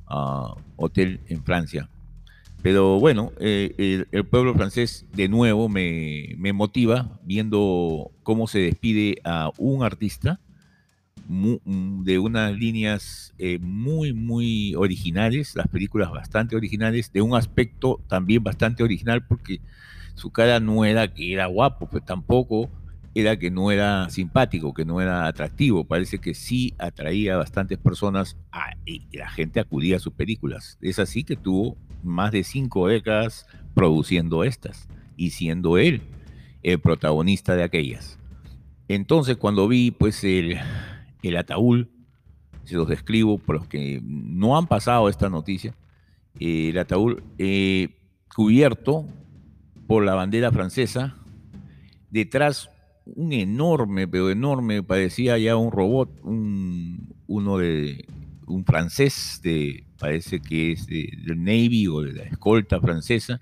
ah, 0.08 0.54
hotel 0.76 1.20
en 1.28 1.44
Francia. 1.44 1.88
Pero 2.62 3.00
bueno, 3.00 3.32
eh, 3.40 4.06
el, 4.12 4.24
pueblo 4.24 4.54
francés 4.54 5.04
de 5.12 5.28
nuevo 5.28 5.68
me, 5.68 6.34
me 6.38 6.52
motiva 6.52 7.18
viendo 7.24 8.12
cómo 8.22 8.46
se 8.46 8.60
despide 8.60 9.16
a 9.24 9.50
un 9.58 9.82
artista 9.82 10.38
de 11.28 12.18
unas 12.18 12.52
líneas 12.52 13.32
eh, 13.38 13.58
muy, 13.60 14.12
muy 14.12 14.74
originales, 14.74 15.54
las 15.56 15.68
películas 15.68 16.10
bastante 16.10 16.56
originales, 16.56 17.12
de 17.12 17.22
un 17.22 17.34
aspecto 17.34 18.00
también 18.08 18.42
bastante 18.42 18.82
original, 18.82 19.24
porque 19.26 19.60
su 20.14 20.30
cara 20.30 20.60
no 20.60 20.84
era 20.84 21.12
que 21.12 21.32
era 21.32 21.46
guapo, 21.46 21.88
pero 21.90 22.04
tampoco 22.04 22.68
era 23.14 23.38
que 23.38 23.50
no 23.50 23.70
era 23.70 24.08
simpático, 24.10 24.74
que 24.74 24.84
no 24.84 25.00
era 25.00 25.26
atractivo. 25.26 25.84
Parece 25.84 26.18
que 26.18 26.34
sí 26.34 26.74
atraía 26.78 27.34
a 27.34 27.38
bastantes 27.38 27.78
personas 27.78 28.36
y 28.84 29.04
la 29.16 29.30
gente 29.30 29.60
acudía 29.60 29.96
a 29.96 30.00
sus 30.00 30.14
películas. 30.14 30.78
Es 30.80 30.98
así 30.98 31.24
que 31.24 31.36
tuvo 31.36 31.76
más 32.02 32.32
de 32.32 32.44
cinco 32.44 32.88
décadas 32.88 33.46
produciendo 33.74 34.44
estas 34.44 34.88
y 35.16 35.30
siendo 35.30 35.78
él 35.78 36.02
el 36.62 36.78
protagonista 36.78 37.56
de 37.56 37.64
aquellas. 37.64 38.18
Entonces 38.88 39.36
cuando 39.36 39.68
vi 39.68 39.90
pues 39.90 40.22
el, 40.24 40.58
ataúd, 41.36 41.86
se 42.64 42.74
los 42.74 42.88
describo 42.88 43.38
por 43.38 43.56
los 43.56 43.66
que 43.66 44.00
no 44.02 44.56
han 44.56 44.66
pasado 44.66 45.08
esta 45.08 45.28
noticia, 45.28 45.74
el 46.38 46.76
ataúd 46.78 47.20
eh, 47.38 47.88
cubierto 48.34 49.06
por 49.86 50.04
la 50.04 50.14
bandera 50.14 50.50
francesa, 50.52 51.16
detrás 52.10 52.70
un 53.04 53.32
enorme, 53.32 54.06
pero 54.06 54.30
enorme, 54.30 54.82
parecía 54.82 55.38
ya 55.38 55.56
un 55.56 55.72
robot, 55.72 56.10
un, 56.22 57.14
uno 57.26 57.58
de 57.58 58.04
un 58.46 58.64
francés, 58.64 59.40
de, 59.42 59.84
parece 60.02 60.40
que 60.40 60.72
es 60.72 60.88
del 60.88 61.44
Navy 61.44 61.86
o 61.86 62.00
de 62.00 62.12
la 62.12 62.24
escolta 62.24 62.80
francesa, 62.80 63.40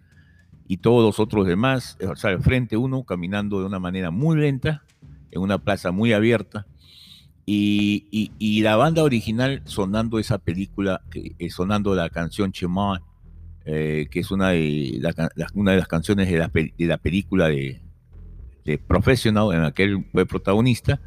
y 0.69 0.77
todos 0.77 1.03
los 1.03 1.19
otros 1.19 1.47
demás, 1.47 1.97
o 2.07 2.15
sea, 2.17 2.31
al 2.33 2.43
frente 2.43 2.77
uno 2.77 3.03
caminando 3.03 3.61
de 3.61 3.65
una 3.65 3.79
manera 3.79 4.11
muy 4.11 4.39
lenta, 4.39 4.85
en 5.31 5.41
una 5.41 5.57
plaza 5.57 5.91
muy 5.91 6.13
abierta, 6.13 6.67
y, 7.47 8.61
la 8.63 8.77
banda 8.77 9.03
original 9.03 9.63
sonando 9.65 10.19
esa 10.19 10.37
película, 10.37 11.01
eh, 11.15 11.49
sonando 11.49 11.95
la 11.95 12.11
canción 12.11 12.53
Chemin, 12.53 12.99
eh, 13.65 14.07
que 14.11 14.21
es 14.21 14.31
una 14.31 14.51
de, 14.51 15.01
una 15.55 15.71
de 15.73 15.79
las 15.79 15.89
canciones 15.89 16.31
de 16.31 16.37
la, 16.37 16.49
de 16.49 16.87
la 16.87 16.99
película 16.99 17.49
de, 17.49 17.81
de, 18.67 18.77
Professional, 18.77 19.55
en 19.55 19.63
la 19.63 19.73
que 19.73 19.85
él 19.85 20.07
fue 20.13 20.27
protagonista, 20.27 21.01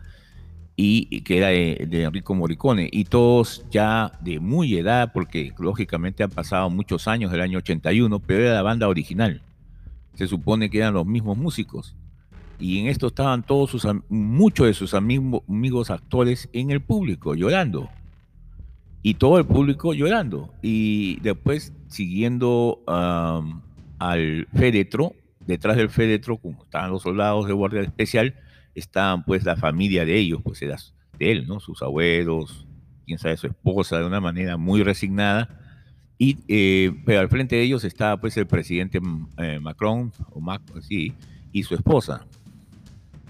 y, 0.75 1.21
que 1.21 1.37
era 1.37 1.47
de, 1.49 1.85
de, 1.87 2.03
Enrico 2.03 2.33
Morricone, 2.33 2.89
y 2.91 3.05
todos 3.05 3.65
ya 3.69 4.11
de 4.21 4.39
muy 4.39 4.75
edad, 4.75 5.11
porque 5.13 5.53
lógicamente 5.59 6.23
han 6.23 6.31
pasado 6.31 6.69
muchos 6.69 7.07
años 7.07 7.31
del 7.31 7.41
año 7.41 7.59
81, 7.59 8.19
pero 8.19 8.43
era 8.43 8.55
la 8.55 8.61
banda 8.63 8.87
original. 8.87 9.41
Se 10.15 10.27
supone 10.27 10.69
que 10.69 10.79
eran 10.79 10.93
los 10.93 11.05
mismos 11.05 11.37
músicos. 11.37 11.95
Y 12.59 12.79
en 12.79 12.87
esto 12.87 13.07
estaban 13.07 13.43
todos 13.43 13.71
sus 13.71 13.87
muchos 14.09 14.67
de 14.67 14.73
sus 14.73 14.93
amigos, 14.93 15.89
actores 15.89 16.49
en 16.53 16.71
el 16.71 16.81
público 16.81 17.35
llorando. 17.35 17.89
Y 19.01 19.15
todo 19.15 19.37
el 19.37 19.45
público 19.45 19.93
llorando. 19.93 20.53
Y 20.61 21.19
después 21.21 21.73
siguiendo 21.87 22.79
al 22.87 24.47
féretro 24.53 25.13
detrás 25.45 25.75
del 25.75 25.89
féretro 25.89 26.37
como 26.37 26.63
estaban 26.63 26.91
los 26.91 27.03
soldados 27.03 27.47
de 27.47 27.53
guardia 27.53 27.81
especial 27.81 28.35
estaban 28.75 29.23
pues 29.23 29.43
la 29.43 29.55
familia 29.55 30.05
de 30.05 30.17
ellos 30.17 30.41
pues 30.43 30.59
de 30.59 30.75
él 31.19 31.47
no 31.47 31.59
sus 31.59 31.81
abuelos 31.81 32.65
quién 33.05 33.19
sabe 33.19 33.37
su 33.37 33.47
esposa 33.47 33.99
de 33.99 34.05
una 34.05 34.21
manera 34.21 34.57
muy 34.57 34.83
resignada. 34.83 35.59
Y 36.17 36.37
eh, 36.47 36.91
pero 37.05 37.19
al 37.19 37.29
frente 37.29 37.55
de 37.55 37.63
ellos 37.63 37.83
estaba 37.83 38.17
pues 38.19 38.37
el 38.37 38.47
presidente 38.47 38.99
eh, 39.37 39.59
Macron 39.59 40.11
o 40.31 40.39
Macron 40.39 40.81
sí 40.81 41.13
y 41.51 41.63
su 41.63 41.75
esposa. 41.75 42.25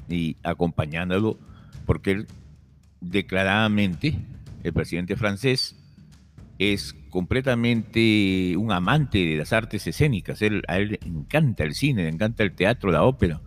Y 0.09 0.38
acompañándolo, 0.43 1.39
porque 1.85 2.12
él 2.12 2.27
declaradamente, 3.01 4.15
el 4.63 4.73
presidente 4.73 5.15
francés, 5.15 5.75
es 6.59 6.93
completamente 7.09 8.55
un 8.57 8.71
amante 8.71 9.19
de 9.19 9.38
las 9.38 9.53
artes 9.53 9.88
escénicas. 9.88 10.41
Él, 10.41 10.63
a 10.67 10.77
él 10.77 10.89
le 10.89 11.00
encanta 11.05 11.63
el 11.63 11.73
cine, 11.73 12.03
le 12.03 12.09
encanta 12.09 12.43
el 12.43 12.53
teatro, 12.53 12.91
la 12.91 13.03
ópera, 13.03 13.41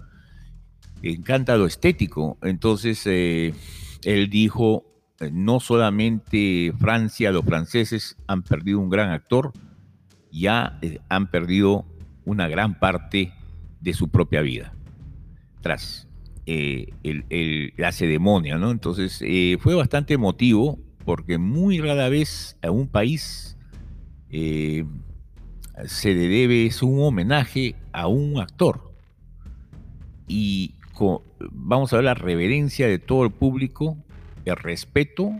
encanta 1.02 1.56
lo 1.56 1.66
estético. 1.66 2.38
Entonces, 2.42 3.02
eh, 3.06 3.54
él 4.04 4.30
dijo, 4.30 4.84
eh, 5.20 5.30
no 5.32 5.60
solamente 5.60 6.72
Francia, 6.78 7.32
los 7.32 7.44
franceses 7.44 8.16
han 8.26 8.42
perdido 8.42 8.80
un 8.80 8.90
gran 8.90 9.10
actor, 9.10 9.52
ya 10.30 10.78
eh, 10.82 10.98
han 11.08 11.30
perdido 11.30 11.86
una 12.24 12.48
gran 12.48 12.78
parte 12.78 13.32
de 13.80 13.92
su 13.92 14.08
propia 14.08 14.42
vida. 14.42 14.72
Tras 15.60 16.04
la 16.46 17.90
ceremonia, 17.90 18.56
¿no? 18.56 18.70
Entonces 18.70 19.18
fue 19.58 19.74
bastante 19.74 20.14
emotivo 20.14 20.78
porque 21.04 21.38
muy 21.38 21.80
rara 21.80 22.08
vez 22.08 22.56
a 22.62 22.70
un 22.70 22.86
país 22.86 23.58
se 25.86 26.14
le 26.14 26.28
debe 26.28 26.66
es 26.66 26.84
un 26.84 27.02
homenaje 27.02 27.74
a 27.92 28.06
un 28.06 28.38
actor. 28.38 28.92
Y 30.28 30.75
vamos 31.52 31.92
a 31.92 31.96
ver 31.96 32.04
la 32.04 32.14
reverencia 32.14 32.86
de 32.86 32.98
todo 32.98 33.24
el 33.24 33.30
público, 33.30 33.96
el 34.44 34.56
respeto 34.56 35.30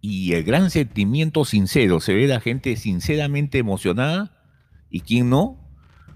y 0.00 0.32
el 0.32 0.44
gran 0.44 0.70
sentimiento 0.70 1.44
sincero. 1.44 2.00
Se 2.00 2.14
ve 2.14 2.26
la 2.26 2.40
gente 2.40 2.76
sinceramente 2.76 3.58
emocionada 3.58 4.42
y 4.90 5.00
quién 5.00 5.30
no 5.30 5.58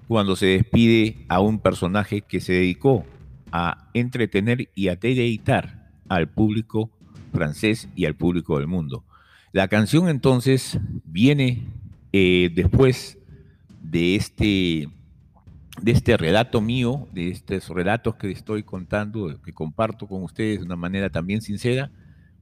cuando 0.07 0.37
se 0.37 0.47
despide 0.47 1.27
a 1.29 1.41
un 1.41 1.61
personaje 1.61 2.23
que 2.23 2.41
se 2.41 2.55
dedicó 2.55 3.05
a 3.53 3.91
entretener 3.95 4.71
y 4.75 4.89
a 4.89 4.97
deleitar 4.97 5.91
al 6.09 6.29
público 6.29 6.91
francés 7.33 7.89
y 7.95 8.07
al 8.07 8.15
público 8.15 8.59
del 8.59 8.67
mundo. 8.67 9.05
La 9.53 9.69
canción 9.69 10.09
entonces 10.09 10.79
viene 11.05 11.67
eh, 12.13 12.51
después 12.55 13.19
de 13.83 14.17
este, 14.17 14.89
de 15.83 15.93
este 15.93 16.17
relato 16.17 16.61
mío, 16.61 17.09
de 17.13 17.31
estos 17.31 17.69
relatos 17.69 18.17
que 18.17 18.31
estoy 18.31 18.63
contando, 18.63 19.41
que 19.43 19.53
comparto 19.53 20.07
con 20.07 20.23
ustedes 20.23 20.59
de 20.59 20.65
una 20.65 20.77
manera 20.77 21.11
también 21.11 21.41
sincera, 21.41 21.91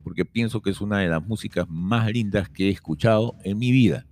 porque 0.02 0.24
pienso 0.24 0.62
que 0.62 0.70
es 0.70 0.80
una 0.80 0.98
de 0.98 1.08
las 1.08 1.26
músicas 1.26 1.66
más 1.68 2.10
lindas 2.10 2.48
que 2.48 2.68
he 2.68 2.70
escuchado 2.70 3.36
en 3.44 3.58
mi 3.58 3.72
vida. 3.72 4.06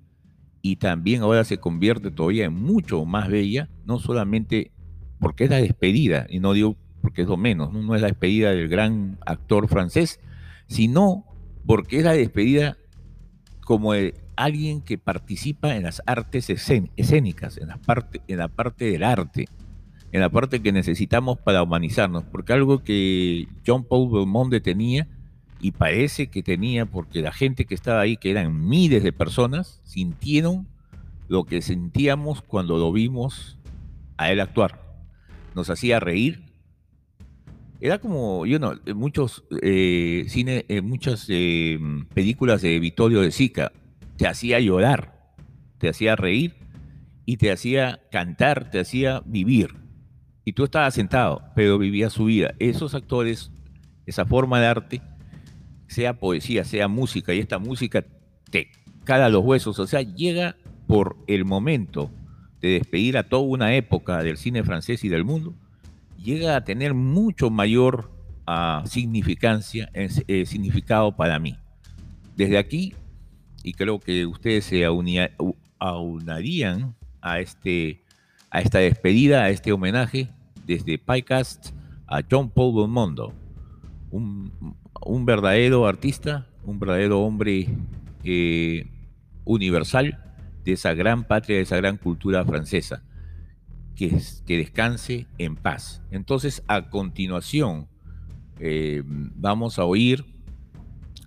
Y 0.61 0.77
también 0.77 1.23
ahora 1.23 1.45
se 1.45 1.59
convierte 1.59 2.11
todavía 2.11 2.47
en 2.47 2.55
mucho 2.55 3.05
más 3.05 3.29
bella, 3.29 3.69
no 3.85 3.99
solamente 3.99 4.73
porque 5.21 5.45
es 5.45 5.51
la 5.51 5.59
despedida, 5.59 6.27
y 6.29 6.41
no 6.41 6.53
digo 6.53 6.77
porque 7.01 7.23
es 7.23 7.29
lo 7.29 7.37
menos, 7.37 7.73
¿no? 7.73 7.95
es 7.95 8.01
la 8.01 8.09
despedida 8.09 8.51
del 8.51 8.69
gran 8.69 9.19
actor 9.27 9.69
francés, 9.69 10.21
sino 10.67 11.27
porque 11.67 11.99
es 11.99 12.05
la 12.05 12.13
despedida 12.13 12.79
como 13.61 13.93
de 13.93 14.15
alguien 14.37 14.81
que 14.81 14.99
participa 14.99 15.77
en 15.77 15.85
las 15.85 16.03
artes 16.07 16.51
escénicas, 16.51 17.57
en 17.59 17.69
la, 17.69 17.77
parte, 17.77 18.21
en 18.29 18.39
la 18.39 18.49
parte 18.49 18.87
del 18.87 19.03
arte, 19.03 19.47
en 20.13 20.21
la 20.21 20.29
parte 20.29 20.61
que 20.61 20.73
necesitamos 20.73 21.39
para 21.39 21.63
humanizarnos, 21.63 22.25
porque 22.25 22.53
algo 22.53 22.83
que 22.83 23.49
John 23.67 23.85
Paul 23.85 24.13
Belmonte 24.13 24.61
tenía, 24.61 25.09
y 25.61 25.73
parece 25.73 26.27
que 26.27 26.43
tenía, 26.43 26.87
porque 26.87 27.23
la 27.23 27.33
gente 27.33 27.65
que 27.65 27.75
estaba 27.75 28.01
ahí, 28.01 28.17
que 28.17 28.31
eran 28.31 28.69
miles 28.69 29.03
de 29.03 29.13
personas, 29.13 29.81
sintieron 29.85 30.69
lo 31.29 31.45
que 31.45 31.63
sentíamos 31.63 32.43
cuando 32.43 32.77
lo 32.77 32.93
vimos 32.93 33.59
a 34.17 34.31
él 34.31 34.41
actuar. 34.41 34.81
Nos 35.55 35.71
hacía 35.71 36.01
reír, 36.01 36.45
era 37.81 37.99
como, 37.99 38.47
yo 38.47 38.59
no, 38.59 38.75
muchos 38.95 39.45
eh, 39.63 40.25
cine, 40.29 40.65
eh, 40.69 40.81
muchas 40.81 41.27
eh, 41.29 41.79
películas 42.15 42.63
de 42.63 42.79
Vittorio 42.79 43.21
de 43.21 43.31
Sica, 43.31 43.73
te 44.17 44.27
hacía 44.27 44.61
llorar, 44.61 45.35
te 45.79 45.89
hacía 45.89 46.17
reír 46.17 46.55
y 47.27 47.37
te 47.37 47.51
hacía 47.51 48.01
cantar, 48.11 48.71
te 48.71 48.81
hacía 48.81 49.23
vivir. 49.25 49.77
Y 50.45 50.53
tú 50.53 50.65
estabas 50.65 50.95
sentado, 50.95 51.43
pero 51.55 51.79
vivías 51.79 52.13
su 52.13 52.27
vida. 52.27 52.55
Esos 52.59 52.95
actores, 52.95 53.51
esa 54.07 54.27
forma 54.27 54.61
de 54.61 54.67
arte, 54.67 55.03
sea 55.87 56.19
poesía, 56.19 56.65
sea 56.65 56.89
música, 56.89 57.33
y 57.35 57.39
esta 57.39 57.59
música 57.59 58.05
te 58.51 58.71
cala 59.05 59.29
los 59.29 59.45
huesos, 59.45 59.79
o 59.79 59.87
sea, 59.87 60.03
llega 60.03 60.57
por 60.87 61.17
el 61.27 61.45
momento 61.45 62.11
de 62.61 62.71
despedir 62.71 63.17
a 63.17 63.29
toda 63.29 63.43
una 63.43 63.75
época 63.75 64.23
del 64.23 64.37
cine 64.37 64.65
francés 64.65 65.05
y 65.05 65.09
del 65.09 65.25
mundo 65.25 65.55
llega 66.25 66.57
a 66.57 66.65
tener 66.65 66.95
mucho 66.95 67.51
mayor 67.51 68.11
uh, 68.49 68.87
significancia, 68.87 69.91
eh, 69.93 70.47
significado 70.47 71.15
para 71.15 71.39
mí. 71.39 71.59
Desde 72.35 72.59
aquí, 72.59 72.95
y 73.65 73.73
creo 73.73 73.99
que 73.99 74.27
ustedes 74.27 74.67
se 74.67 74.85
aunarían 75.79 76.95
a, 77.21 77.41
este, 77.41 78.03
a 78.51 78.61
esta 78.61 78.79
despedida, 78.79 79.43
a 79.43 79.51
este 79.51 79.73
homenaje, 79.73 80.29
desde 80.67 80.99
PyCast 80.99 81.71
a 82.07 82.23
John 82.31 82.51
Paul 82.51 82.77
Belmondo, 82.77 83.33
un, 84.11 84.77
un 85.05 85.25
verdadero 85.25 85.87
artista, 85.87 86.47
un 86.65 86.79
verdadero 86.79 87.23
hombre 87.23 87.67
eh, 88.23 88.87
universal 89.45 90.21
de 90.65 90.73
esa 90.73 90.95
gran 90.95 91.25
patria, 91.25 91.57
de 91.57 91.63
esa 91.63 91.77
gran 91.77 91.97
cultura 91.97 92.45
francesa 92.45 93.03
que, 93.97 94.21
descanse 94.47 95.27
en 95.39 95.57
paz. 95.57 96.03
Entonces, 96.11 96.63
a 96.69 96.91
continuación, 96.91 97.89
eh, 98.59 99.03
vamos 99.07 99.79
a 99.79 99.85
oír 99.85 100.25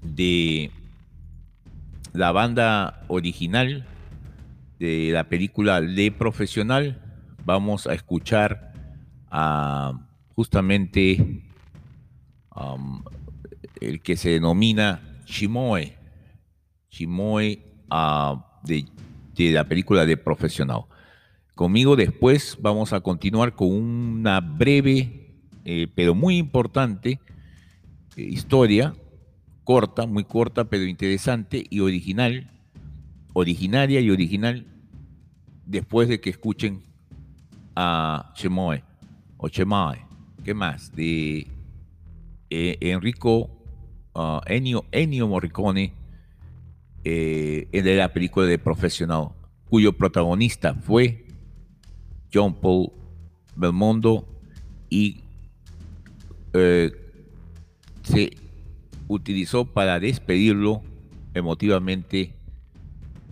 de 0.01 0.71
la 2.17 2.31
banda 2.31 3.03
original 3.09 3.85
de 4.79 5.11
la 5.11 5.29
película 5.29 5.79
Le 5.79 6.11
Profesional. 6.11 6.99
Vamos 7.45 7.85
a 7.85 7.93
escuchar 7.93 8.73
a 9.29 9.93
justamente 10.33 11.43
um, 12.55 13.03
el 13.79 14.01
que 14.01 14.17
se 14.17 14.31
denomina 14.31 15.21
Chimoe, 15.25 15.95
Chimoe 16.89 17.59
uh, 17.91 18.41
de 18.63 19.51
la 19.51 19.65
película 19.65 20.07
de 20.07 20.17
Profesional. 20.17 20.85
Conmigo 21.53 21.95
después 21.95 22.57
vamos 22.59 22.93
a 22.93 23.01
continuar 23.01 23.53
con 23.53 23.69
una 23.71 24.41
breve, 24.41 25.35
eh, 25.65 25.87
pero 25.93 26.15
muy 26.15 26.37
importante 26.37 27.19
eh, 28.15 28.21
historia, 28.23 28.95
corta, 29.67 30.07
muy 30.07 30.23
corta, 30.23 30.63
pero 30.63 30.85
interesante 30.85 31.61
y 31.69 31.81
original, 31.81 32.49
originaria 33.33 33.99
y 33.99 34.09
original, 34.09 34.65
después 35.65 36.07
de 36.07 36.21
que 36.21 36.29
escuchen 36.29 36.83
a 37.75 38.31
Chemoe 38.33 38.81
o 39.35 39.49
Chemae, 39.49 40.05
¿qué 40.45 40.53
más? 40.53 40.95
De 40.95 41.47
eh, 42.49 42.77
Enrico 42.79 43.49
uh, 44.15 44.39
Ennio, 44.45 44.85
Ennio, 44.89 45.27
Morricone, 45.27 45.91
eh, 47.03 47.67
de 47.69 47.95
la 47.97 48.13
película 48.13 48.45
de 48.45 48.57
Profesional, 48.57 49.31
cuyo 49.69 49.91
protagonista 49.91 50.75
fue 50.75 51.25
John 52.33 52.55
Paul 52.55 52.93
Belmondo 53.53 54.25
y 54.89 55.23
eh, 56.53 56.89
se 58.03 58.46
utilizó 59.07 59.65
para 59.65 59.99
despedirlo 59.99 60.81
emotivamente 61.33 62.33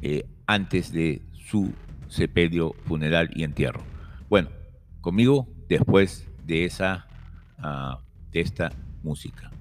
eh, 0.02 0.26
antes 0.46 0.92
de 0.92 1.22
su 1.34 1.74
sepelio, 2.08 2.74
funeral 2.86 3.30
y 3.36 3.44
entierro. 3.44 3.82
Bueno, 4.30 4.50
conmigo 5.02 5.48
después 5.68 6.28
de 6.46 6.66
esa 6.66 7.08
uh, 7.60 7.98
de 8.32 8.42
esta 8.42 8.72
música. 9.04 9.52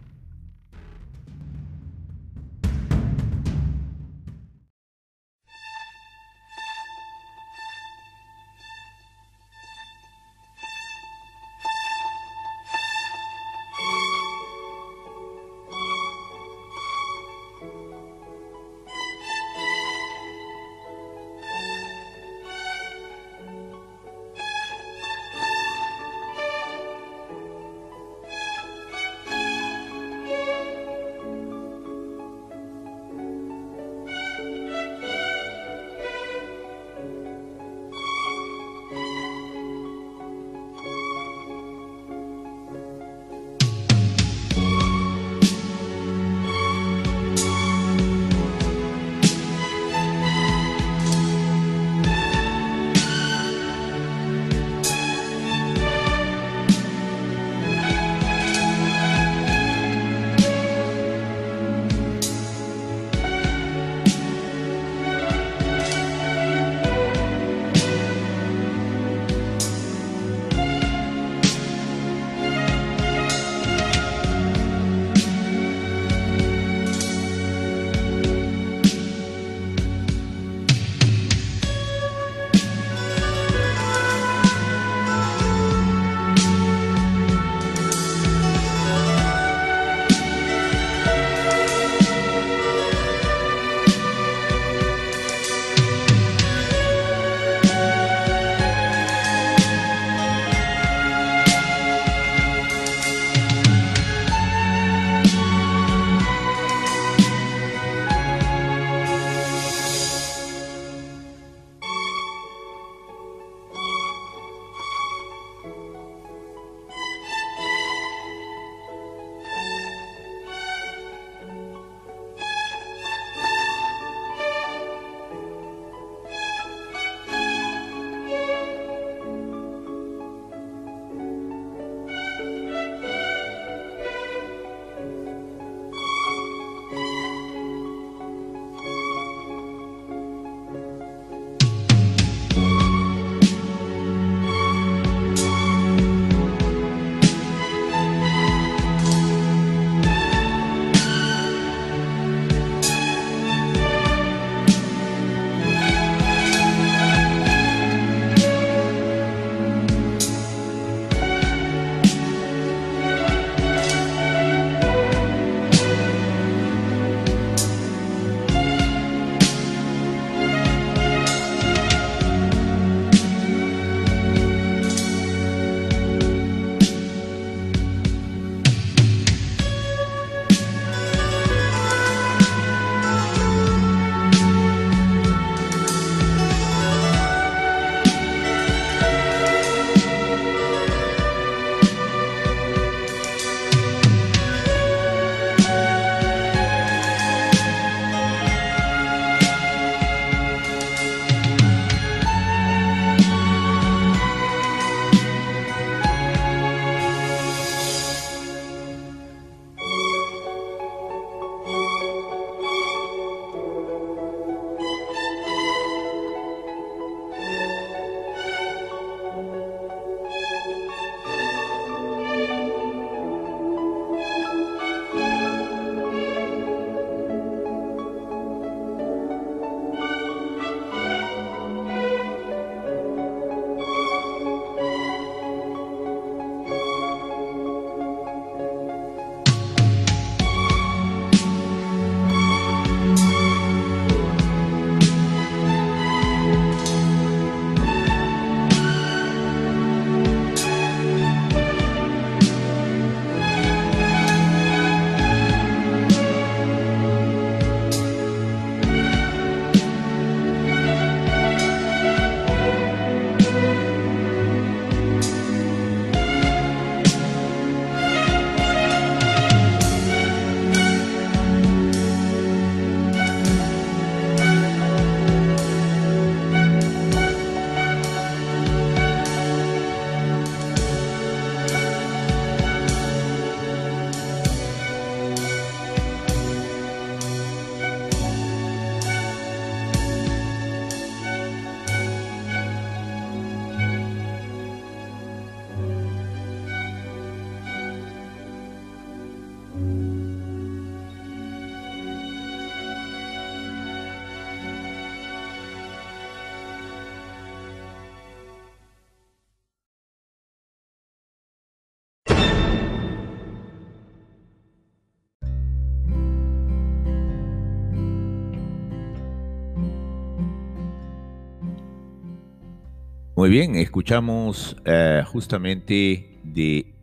Muy 323.45 323.51
bien, 323.51 323.75
escuchamos 323.75 324.75
eh, 324.87 325.23
justamente 325.27 326.41
de 326.45 326.95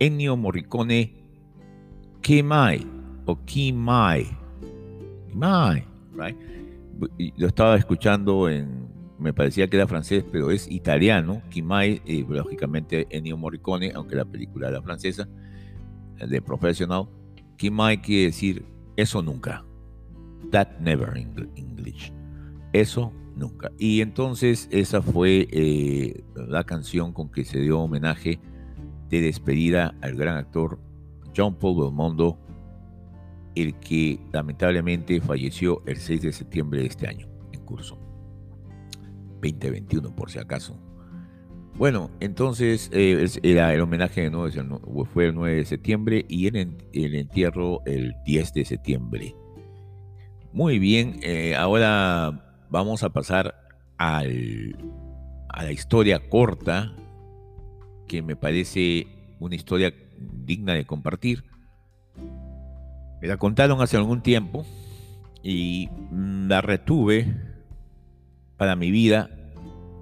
Ennio 0.00 0.36
Morricone 0.36 1.12
Kimai 2.20 2.84
o 3.26 3.38
Kimai. 3.44 4.26
Kimai, 5.28 5.86
right? 6.16 6.36
Lo 7.36 7.46
estaba 7.46 7.76
escuchando 7.76 8.48
en, 8.48 8.88
me 9.20 9.32
parecía 9.32 9.68
que 9.68 9.76
era 9.76 9.86
francés, 9.86 10.24
pero 10.32 10.50
es 10.50 10.68
italiano. 10.68 11.42
Kimai, 11.48 12.02
eh, 12.06 12.26
lógicamente 12.28 13.06
Ennio 13.10 13.36
Morricone, 13.36 13.92
aunque 13.94 14.16
la 14.16 14.24
película 14.24 14.70
era 14.70 14.82
francesa, 14.82 15.28
de 16.18 16.42
Professional. 16.42 17.06
Kimai 17.56 18.02
quiere 18.02 18.24
decir 18.24 18.66
eso 18.96 19.22
nunca. 19.22 19.64
That 20.50 20.80
never 20.80 21.16
in 21.16 21.52
English. 21.54 22.12
Eso 22.72 23.12
nunca. 23.36 23.70
Y 23.78 24.00
entonces 24.00 24.68
esa 24.70 25.02
fue 25.02 25.48
eh, 25.50 26.24
la 26.34 26.64
canción 26.64 27.12
con 27.12 27.30
que 27.30 27.44
se 27.44 27.60
dio 27.60 27.80
homenaje 27.80 28.40
de 29.08 29.20
despedida 29.20 29.94
al 30.00 30.14
gran 30.16 30.36
actor 30.36 30.78
John 31.36 31.54
Paul 31.56 31.82
Belmondo, 31.82 32.38
el 33.54 33.74
que 33.78 34.20
lamentablemente 34.32 35.20
falleció 35.20 35.82
el 35.86 35.96
6 35.96 36.22
de 36.22 36.32
septiembre 36.32 36.80
de 36.80 36.86
este 36.86 37.06
año, 37.06 37.28
en 37.52 37.60
curso. 37.60 37.98
2021 39.42 40.14
por 40.14 40.30
si 40.30 40.38
acaso. 40.38 40.78
Bueno, 41.76 42.10
entonces 42.20 42.88
eh, 42.92 43.26
el 43.42 43.80
homenaje 43.80 44.30
de 44.30 45.06
fue 45.12 45.26
el 45.26 45.34
9 45.34 45.56
de 45.56 45.64
septiembre 45.64 46.24
y 46.28 46.46
el, 46.46 46.76
el 46.92 47.14
entierro 47.16 47.82
el 47.84 48.14
10 48.24 48.54
de 48.54 48.64
septiembre. 48.64 49.34
Muy 50.52 50.78
bien, 50.78 51.18
eh, 51.22 51.56
ahora 51.56 52.43
vamos 52.74 53.04
a 53.04 53.10
pasar 53.10 53.54
a 53.98 54.24
la 54.24 55.70
historia 55.70 56.28
corta, 56.28 56.92
que 58.08 58.20
me 58.20 58.34
parece 58.34 59.06
una 59.38 59.54
historia 59.54 59.94
digna 60.18 60.74
de 60.74 60.84
compartir. 60.84 61.44
Me 63.22 63.28
la 63.28 63.36
contaron 63.36 63.80
hace 63.80 63.96
algún 63.96 64.22
tiempo 64.22 64.66
y 65.40 65.88
la 66.10 66.62
retuve 66.62 67.32
para 68.56 68.74
mi 68.74 68.90
vida 68.90 69.30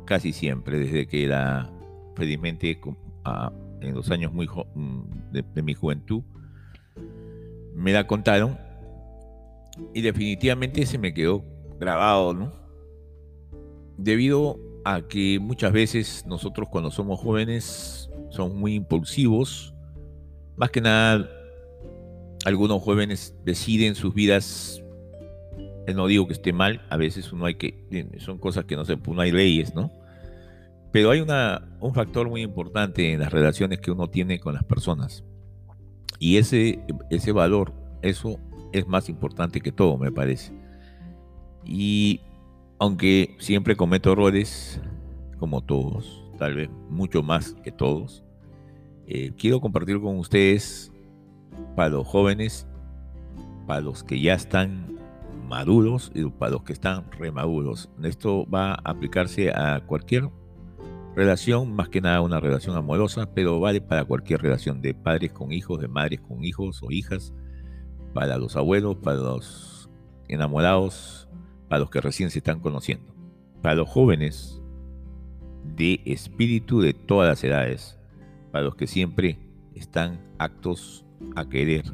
casi 0.06 0.32
siempre, 0.32 0.78
desde 0.78 1.06
que 1.06 1.24
era 1.24 1.70
felizmente 2.16 2.80
en 3.82 3.94
los 3.94 4.10
años 4.10 4.32
muy 4.32 4.48
mm, 4.48 5.02
de, 5.30 5.62
mi 5.62 5.74
juventud, 5.74 6.22
me 7.74 7.92
la 7.92 8.06
contaron 8.06 8.58
y 9.92 10.00
definitivamente 10.00 10.86
se 10.86 10.96
me 10.96 11.12
quedó 11.12 11.44
grabado, 11.78 12.32
¿no? 12.32 12.61
Debido 14.02 14.58
a 14.84 15.02
que 15.02 15.38
muchas 15.40 15.72
veces 15.72 16.24
nosotros 16.26 16.68
cuando 16.68 16.90
somos 16.90 17.20
jóvenes 17.20 18.10
somos 18.30 18.54
muy 18.54 18.74
impulsivos, 18.74 19.74
más 20.56 20.70
que 20.70 20.80
nada 20.80 21.28
algunos 22.44 22.82
jóvenes 22.82 23.36
deciden 23.44 23.94
sus 23.94 24.12
vidas 24.12 24.82
eh, 25.86 25.94
no 25.94 26.06
digo 26.06 26.26
que 26.26 26.32
esté 26.32 26.52
mal, 26.52 26.80
a 26.90 26.96
veces 26.96 27.32
uno 27.32 27.46
hay 27.46 27.56
que, 27.56 28.08
son 28.18 28.38
cosas 28.38 28.64
que 28.64 28.76
no 28.76 28.84
se, 28.84 28.96
no 28.96 29.20
hay 29.20 29.32
leyes, 29.32 29.74
¿no? 29.74 29.90
Pero 30.92 31.10
hay 31.10 31.20
una, 31.20 31.76
un 31.80 31.94
factor 31.94 32.28
muy 32.28 32.42
importante 32.42 33.12
en 33.12 33.20
las 33.20 33.32
relaciones 33.32 33.80
que 33.80 33.90
uno 33.90 34.08
tiene 34.08 34.38
con 34.38 34.54
las 34.54 34.64
personas. 34.64 35.24
Y 36.18 36.36
ese, 36.36 36.84
ese 37.10 37.32
valor, 37.32 37.72
eso 38.02 38.38
es 38.72 38.86
más 38.86 39.08
importante 39.08 39.60
que 39.60 39.72
todo, 39.72 39.96
me 39.96 40.12
parece. 40.12 40.52
Y 41.64 42.20
aunque 42.82 43.36
siempre 43.38 43.76
cometo 43.76 44.10
errores, 44.10 44.80
como 45.38 45.60
todos, 45.60 46.24
tal 46.36 46.56
vez 46.56 46.68
mucho 46.90 47.22
más 47.22 47.54
que 47.62 47.70
todos, 47.70 48.24
eh, 49.06 49.30
quiero 49.38 49.60
compartir 49.60 50.00
con 50.00 50.18
ustedes, 50.18 50.90
para 51.76 51.90
los 51.90 52.08
jóvenes, 52.08 52.66
para 53.68 53.82
los 53.82 54.02
que 54.02 54.20
ya 54.20 54.34
están 54.34 54.98
maduros 55.48 56.10
y 56.12 56.24
para 56.24 56.50
los 56.50 56.64
que 56.64 56.72
están 56.72 57.08
remaduros. 57.12 57.88
Esto 58.02 58.50
va 58.50 58.72
a 58.72 58.80
aplicarse 58.82 59.52
a 59.52 59.84
cualquier 59.86 60.28
relación, 61.14 61.76
más 61.76 61.88
que 61.88 62.00
nada 62.00 62.20
una 62.20 62.40
relación 62.40 62.74
amorosa, 62.76 63.32
pero 63.32 63.60
vale 63.60 63.80
para 63.80 64.04
cualquier 64.04 64.42
relación 64.42 64.82
de 64.82 64.92
padres 64.92 65.30
con 65.30 65.52
hijos, 65.52 65.80
de 65.80 65.86
madres 65.86 66.20
con 66.20 66.42
hijos 66.42 66.82
o 66.82 66.90
hijas, 66.90 67.32
para 68.12 68.38
los 68.38 68.56
abuelos, 68.56 68.96
para 68.96 69.18
los 69.18 69.88
enamorados, 70.26 71.28
para 71.72 71.80
los 71.80 71.88
que 71.88 72.02
recién 72.02 72.28
se 72.28 72.40
están 72.40 72.60
conociendo, 72.60 73.14
para 73.62 73.76
los 73.76 73.88
jóvenes 73.88 74.60
de 75.74 76.02
espíritu 76.04 76.82
de 76.82 76.92
todas 76.92 77.26
las 77.26 77.42
edades, 77.42 77.98
para 78.50 78.64
los 78.64 78.74
que 78.74 78.86
siempre 78.86 79.38
están 79.74 80.20
actos 80.36 81.06
a 81.34 81.48
querer 81.48 81.84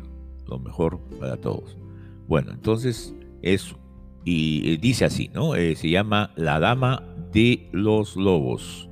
lo 0.48 0.58
mejor 0.58 0.98
para 1.20 1.36
todos. 1.36 1.78
Bueno, 2.26 2.50
entonces 2.50 3.14
eso. 3.40 3.78
Y 4.24 4.78
dice 4.78 5.04
así, 5.04 5.30
¿no? 5.32 5.54
Eh, 5.54 5.76
se 5.76 5.90
llama 5.90 6.32
La 6.34 6.58
Dama 6.58 7.04
de 7.32 7.68
los 7.70 8.16
Lobos 8.16 8.90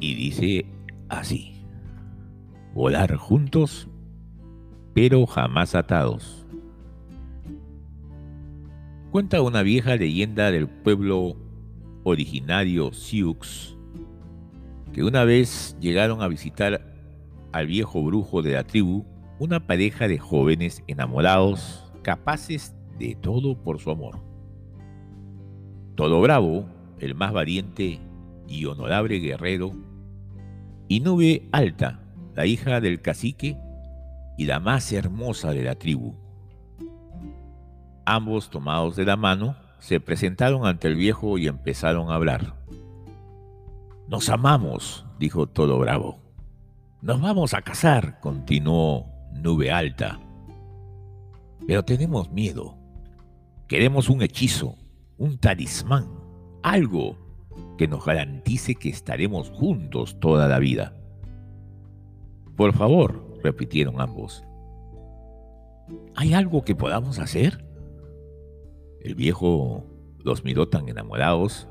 y 0.00 0.14
dice 0.14 0.66
así, 1.08 1.64
volar 2.74 3.14
juntos, 3.14 3.86
pero 4.94 5.24
jamás 5.26 5.76
atados. 5.76 6.37
Cuenta 9.10 9.40
una 9.40 9.62
vieja 9.62 9.96
leyenda 9.96 10.50
del 10.50 10.68
pueblo 10.68 11.34
originario 12.04 12.92
Sioux 12.92 13.74
que 14.92 15.02
una 15.02 15.24
vez 15.24 15.78
llegaron 15.80 16.20
a 16.20 16.28
visitar 16.28 16.94
al 17.52 17.66
viejo 17.66 18.02
brujo 18.02 18.42
de 18.42 18.52
la 18.52 18.64
tribu 18.64 19.06
una 19.38 19.66
pareja 19.66 20.08
de 20.08 20.18
jóvenes 20.18 20.82
enamorados 20.88 21.90
capaces 22.02 22.74
de 22.98 23.14
todo 23.14 23.56
por 23.56 23.80
su 23.80 23.90
amor. 23.90 24.20
Todo 25.94 26.20
bravo, 26.20 26.66
el 26.98 27.14
más 27.14 27.32
valiente 27.32 28.00
y 28.46 28.66
honorable 28.66 29.20
guerrero, 29.20 29.72
y 30.86 31.00
Nube 31.00 31.48
Alta, 31.50 32.02
la 32.34 32.44
hija 32.44 32.82
del 32.82 33.00
cacique 33.00 33.56
y 34.36 34.44
la 34.44 34.60
más 34.60 34.92
hermosa 34.92 35.52
de 35.52 35.62
la 35.62 35.76
tribu. 35.76 36.27
Ambos 38.10 38.48
tomados 38.48 38.96
de 38.96 39.04
la 39.04 39.18
mano, 39.18 39.54
se 39.80 40.00
presentaron 40.00 40.64
ante 40.64 40.88
el 40.88 40.94
viejo 40.94 41.36
y 41.36 41.46
empezaron 41.46 42.10
a 42.10 42.14
hablar. 42.14 42.54
Nos 44.08 44.30
amamos, 44.30 45.04
dijo 45.18 45.46
Todo 45.46 45.78
Bravo. 45.78 46.18
Nos 47.02 47.20
vamos 47.20 47.52
a 47.52 47.60
casar, 47.60 48.18
continuó 48.20 49.04
Nube 49.34 49.70
Alta. 49.70 50.18
Pero 51.66 51.84
tenemos 51.84 52.32
miedo. 52.32 52.78
Queremos 53.66 54.08
un 54.08 54.22
hechizo, 54.22 54.76
un 55.18 55.36
talismán, 55.36 56.08
algo 56.62 57.14
que 57.76 57.88
nos 57.88 58.06
garantice 58.06 58.74
que 58.74 58.88
estaremos 58.88 59.50
juntos 59.50 60.18
toda 60.18 60.48
la 60.48 60.58
vida. 60.58 60.94
Por 62.56 62.72
favor, 62.72 63.38
repitieron 63.44 64.00
ambos. 64.00 64.42
¿Hay 66.16 66.32
algo 66.32 66.64
que 66.64 66.74
podamos 66.74 67.18
hacer? 67.18 67.67
El 69.02 69.14
viejo 69.14 69.84
los 70.24 70.44
miró 70.44 70.68
tan 70.68 70.88
enamorados, 70.88 71.68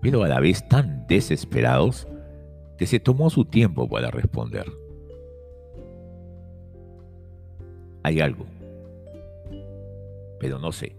pero 0.00 0.22
a 0.22 0.28
la 0.28 0.40
vez 0.40 0.66
tan 0.68 1.06
desesperados, 1.06 2.08
que 2.78 2.86
se 2.86 2.98
tomó 2.98 3.28
su 3.28 3.44
tiempo 3.44 3.88
para 3.88 4.10
responder. 4.10 4.64
Hay 8.02 8.20
algo, 8.20 8.46
pero 10.38 10.58
no 10.58 10.72
sé. 10.72 10.96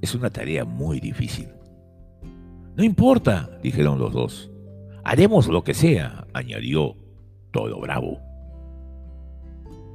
Es 0.00 0.14
una 0.14 0.30
tarea 0.30 0.64
muy 0.64 0.98
difícil. 1.00 1.48
No 2.74 2.82
importa, 2.82 3.58
dijeron 3.62 3.98
los 3.98 4.14
dos. 4.14 4.50
Haremos 5.04 5.48
lo 5.48 5.62
que 5.62 5.74
sea, 5.74 6.26
añadió 6.32 6.96
todo 7.50 7.78
bravo. 7.78 8.18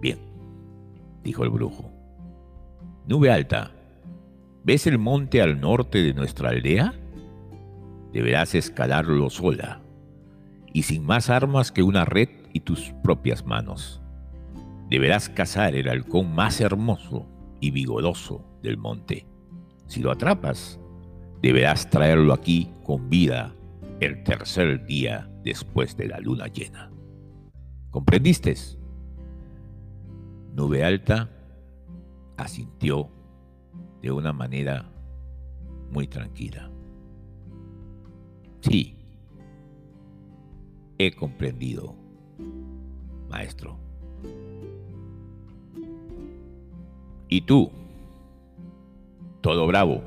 Bien, 0.02 0.20
dijo 1.24 1.44
el 1.44 1.50
brujo. 1.50 1.90
Nube 3.08 3.32
alta, 3.32 3.72
¿ves 4.66 4.88
el 4.88 4.98
monte 4.98 5.44
al 5.44 5.62
norte 5.62 6.02
de 6.02 6.14
nuestra 6.16 6.50
aldea? 6.50 6.96
Deberás 8.12 8.56
escalarlo 8.56 9.30
sola, 9.30 9.82
y 10.74 10.84
sin 10.84 11.06
más 11.06 11.30
armas 11.30 11.72
que 11.72 11.84
una 11.84 12.04
red 12.04 12.30
y 12.52 12.62
tus 12.62 12.92
propias 13.04 13.46
manos. 13.46 14.02
Deberás 14.90 15.30
cazar 15.30 15.76
el 15.76 15.88
halcón 15.88 16.34
más 16.34 16.60
hermoso 16.62 17.28
y 17.62 17.70
vigoroso 17.70 18.44
del 18.64 18.78
monte. 18.78 19.28
Si 19.86 20.02
lo 20.02 20.12
atrapas, 20.12 20.80
deberás 21.44 21.90
traerlo 21.90 22.34
aquí 22.34 22.72
con 22.84 23.08
vida 23.08 23.54
el 24.00 24.24
tercer 24.24 24.86
día 24.86 25.30
después 25.44 25.96
de 25.96 26.08
la 26.08 26.20
luna 26.20 26.48
llena. 26.48 26.92
¿Comprendiste? 27.92 28.56
Nube 30.54 30.84
Alta 30.84 31.30
asintió 32.38 33.15
de 34.06 34.12
una 34.12 34.34
manera 34.34 34.86
muy 35.90 36.08
tranquila. 36.08 36.70
Sí, 38.62 38.96
he 41.00 41.12
comprendido, 41.12 41.96
maestro. 43.28 43.80
¿Y 47.30 47.42
tú? 47.42 47.72
Todo 49.42 49.66
bravo, 49.66 50.04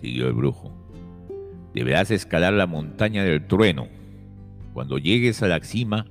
siguió 0.00 0.28
el 0.28 0.32
brujo. 0.32 0.72
Deberás 1.74 2.10
escalar 2.10 2.54
la 2.54 2.66
montaña 2.66 3.24
del 3.24 3.46
trueno. 3.46 3.88
Cuando 4.72 4.96
llegues 4.96 5.42
a 5.42 5.48
la 5.48 5.60
cima, 5.60 6.06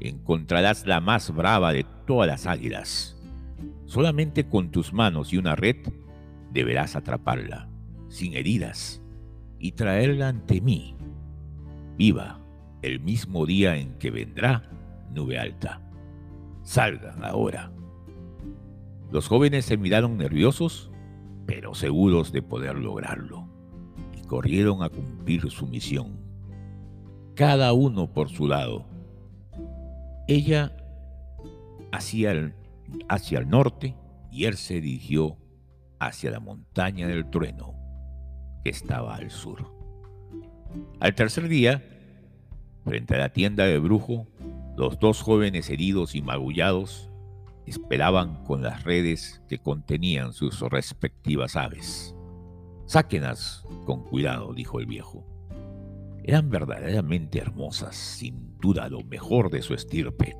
encontrarás 0.00 0.84
la 0.84 1.00
más 1.00 1.32
brava 1.32 1.72
de 1.72 1.86
todas 2.08 2.26
las 2.26 2.46
águilas. 2.48 3.16
Solamente 3.84 4.48
con 4.48 4.72
tus 4.72 4.92
manos 4.92 5.32
y 5.32 5.36
una 5.36 5.54
red 5.54 5.76
deberás 6.56 6.96
atraparla, 6.96 7.68
sin 8.08 8.34
heridas, 8.34 9.02
y 9.58 9.72
traerla 9.72 10.28
ante 10.28 10.62
mí, 10.62 10.96
viva, 11.98 12.40
el 12.80 12.98
mismo 13.00 13.44
día 13.44 13.76
en 13.76 13.98
que 13.98 14.10
vendrá 14.10 14.62
Nube 15.12 15.38
Alta. 15.38 15.82
Salgan 16.62 17.22
ahora. 17.22 17.70
Los 19.12 19.28
jóvenes 19.28 19.66
se 19.66 19.76
miraron 19.76 20.16
nerviosos, 20.16 20.90
pero 21.46 21.74
seguros 21.74 22.32
de 22.32 22.40
poder 22.40 22.76
lograrlo, 22.76 23.46
y 24.16 24.26
corrieron 24.26 24.82
a 24.82 24.88
cumplir 24.88 25.50
su 25.50 25.66
misión, 25.66 26.18
cada 27.34 27.74
uno 27.74 28.10
por 28.14 28.30
su 28.30 28.48
lado. 28.48 28.86
Ella 30.26 30.74
hacia 31.92 32.54
hacia 33.08 33.38
el 33.40 33.48
norte 33.48 33.94
y 34.30 34.44
él 34.44 34.56
se 34.56 34.80
dirigió 34.80 35.36
hacia 35.98 36.30
la 36.30 36.40
montaña 36.40 37.06
del 37.06 37.28
trueno, 37.30 37.74
que 38.64 38.70
estaba 38.70 39.16
al 39.16 39.30
sur. 39.30 39.72
Al 41.00 41.14
tercer 41.14 41.48
día, 41.48 41.82
frente 42.84 43.14
a 43.14 43.18
la 43.18 43.32
tienda 43.32 43.64
de 43.64 43.78
brujo, 43.78 44.26
los 44.76 44.98
dos 44.98 45.22
jóvenes 45.22 45.70
heridos 45.70 46.14
y 46.14 46.22
magullados 46.22 47.10
esperaban 47.66 48.44
con 48.44 48.62
las 48.62 48.84
redes 48.84 49.42
que 49.48 49.58
contenían 49.58 50.32
sus 50.32 50.60
respectivas 50.60 51.56
aves. 51.56 52.14
Sáquenlas 52.86 53.64
con 53.84 54.04
cuidado, 54.04 54.54
dijo 54.54 54.78
el 54.78 54.86
viejo. 54.86 55.26
Eran 56.22 56.50
verdaderamente 56.50 57.38
hermosas, 57.38 57.96
sin 57.96 58.56
duda 58.58 58.88
lo 58.88 59.02
mejor 59.02 59.50
de 59.50 59.62
su 59.62 59.74
estirpe. 59.74 60.36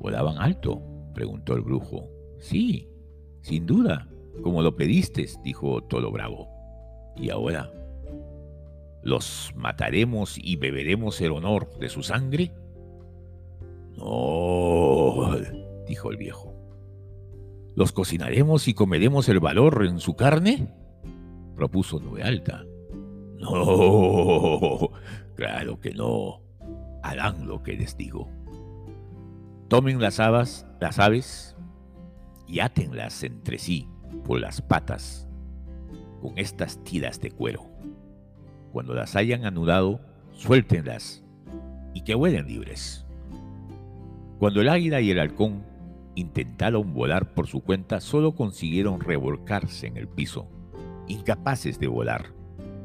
¿Volaban 0.00 0.38
alto? 0.38 0.82
preguntó 1.14 1.54
el 1.54 1.62
brujo. 1.62 2.08
Sí, 2.38 2.88
sin 3.46 3.64
duda, 3.64 4.08
como 4.42 4.60
lo 4.60 4.74
pediste, 4.74 5.24
dijo 5.44 5.80
Tolo 5.84 6.10
Bravo. 6.10 6.48
¿Y 7.16 7.30
ahora? 7.30 7.70
¿Los 9.04 9.52
mataremos 9.54 10.36
y 10.36 10.56
beberemos 10.56 11.20
el 11.20 11.30
honor 11.30 11.78
de 11.78 11.88
su 11.88 12.02
sangre? 12.02 12.50
No, 13.96 15.30
dijo 15.86 16.10
el 16.10 16.16
viejo. 16.16 16.52
¿Los 17.76 17.92
cocinaremos 17.92 18.66
y 18.66 18.74
comeremos 18.74 19.28
el 19.28 19.38
valor 19.38 19.86
en 19.86 20.00
su 20.00 20.16
carne? 20.16 20.74
propuso 21.54 22.00
Nube 22.00 22.24
Alta. 22.24 22.64
No, 23.38 24.90
claro 25.36 25.78
que 25.78 25.94
no. 25.94 26.40
Harán 27.04 27.46
lo 27.46 27.62
que 27.62 27.74
les 27.74 27.96
digo. 27.96 28.28
Tomen 29.68 30.00
las 30.00 30.18
aves, 30.18 30.66
las 30.80 30.98
aves 30.98 31.56
y 32.46 32.60
átenlas 32.60 33.22
entre 33.22 33.58
sí 33.58 33.88
por 34.24 34.40
las 34.40 34.62
patas 34.62 35.28
con 36.20 36.38
estas 36.38 36.82
tiras 36.84 37.20
de 37.20 37.30
cuero. 37.30 37.66
Cuando 38.72 38.94
las 38.94 39.16
hayan 39.16 39.44
anudado, 39.44 40.00
suéltenlas 40.32 41.24
y 41.94 42.02
que 42.02 42.14
vuelen 42.14 42.46
libres. 42.46 43.06
Cuando 44.38 44.60
el 44.60 44.68
águila 44.68 45.00
y 45.00 45.10
el 45.10 45.18
halcón 45.18 45.64
intentaron 46.14 46.92
volar 46.92 47.32
por 47.32 47.46
su 47.46 47.62
cuenta, 47.62 48.00
solo 48.00 48.34
consiguieron 48.34 49.00
revolcarse 49.00 49.86
en 49.86 49.96
el 49.96 50.08
piso, 50.08 50.48
incapaces 51.08 51.78
de 51.78 51.86
volar. 51.86 52.32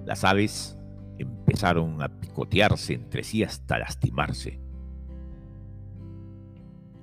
Las 0.05 0.23
aves 0.23 0.77
empezaron 1.17 2.01
a 2.01 2.09
picotearse 2.09 2.93
entre 2.93 3.23
sí 3.23 3.43
hasta 3.43 3.79
lastimarse. 3.79 4.59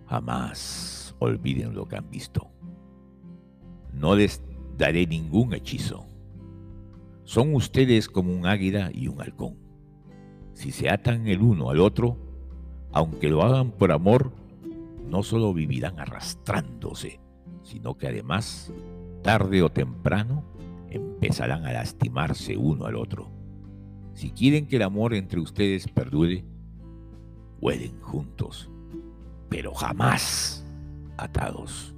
Jamás 0.07 1.08
olviden 1.19 1.75
lo 1.75 1.87
que 1.89 1.97
han 1.97 2.11
visto. 2.11 2.51
No 3.93 4.15
les 4.15 4.43
daré 4.77 5.07
ningún 5.07 5.55
hechizo. 5.55 6.07
Son 7.25 7.55
ustedes 7.55 8.09
como 8.09 8.33
un 8.33 8.47
águila 8.47 8.91
y 8.93 9.09
un 9.09 9.21
halcón. 9.21 9.57
Si 10.55 10.73
se 10.73 10.89
atan 10.89 11.27
el 11.29 11.43
uno 11.43 11.71
al 11.71 11.81
otro, 11.81 12.17
aunque 12.93 13.29
lo 13.29 13.43
hagan 13.43 13.71
por 13.73 13.93
amor, 13.93 14.33
no 15.09 15.23
solo 15.23 15.53
vivirán 15.53 16.01
arrastrándose, 16.01 17.21
sino 17.63 17.97
que 17.97 18.09
además, 18.09 18.73
tarde 19.23 19.63
o 19.63 19.71
temprano, 19.71 20.45
empezarán 20.91 21.67
a 21.67 21.73
lastimarse 21.73 22.57
uno 22.57 22.87
al 22.87 22.97
otro. 22.97 23.31
Si 24.15 24.31
quieren 24.31 24.67
que 24.67 24.77
el 24.77 24.83
amor 24.83 25.15
entre 25.15 25.41
ustedes 25.41 25.87
perdure, 25.87 26.45
vuelen 27.61 28.01
juntos, 28.01 28.71
pero 29.49 29.75
jamás 29.75 30.58
atados. 31.19 31.95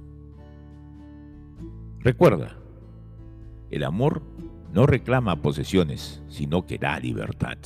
Recuerda, 1.99 2.57
el 3.69 3.83
amor 3.83 4.21
no 4.73 4.85
reclama 4.85 5.41
posesiones, 5.41 6.21
sino 6.27 6.65
que 6.65 6.77
da 6.77 6.99
libertad. 6.99 7.57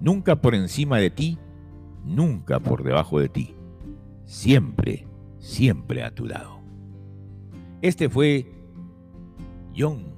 Nunca 0.00 0.40
por 0.40 0.54
encima 0.54 0.98
de 0.98 1.10
ti 1.10 1.38
nunca 2.04 2.60
por 2.60 2.82
debajo 2.82 3.20
de 3.20 3.28
ti, 3.28 3.54
siempre, 4.24 5.06
siempre 5.38 6.02
a 6.02 6.14
tu 6.14 6.26
lado. 6.26 6.60
Este 7.80 8.08
fue 8.08 8.52
John 9.76 10.14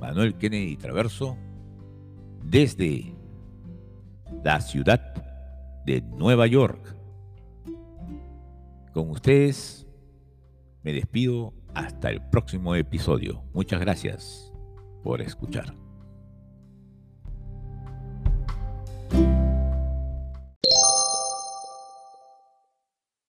Manuel 0.00 0.34
Kennedy 0.34 0.76
Traverso 0.76 1.36
desde 2.42 3.14
la 4.42 4.60
ciudad 4.60 5.14
de 5.86 6.02
Nueva 6.02 6.46
York. 6.46 6.93
Con 8.94 9.10
ustedes 9.10 9.88
me 10.84 10.92
despido 10.92 11.52
hasta 11.74 12.10
el 12.10 12.22
próximo 12.30 12.76
episodio. 12.76 13.42
Muchas 13.52 13.80
gracias 13.80 14.52
por 15.02 15.20
escuchar. 15.20 15.83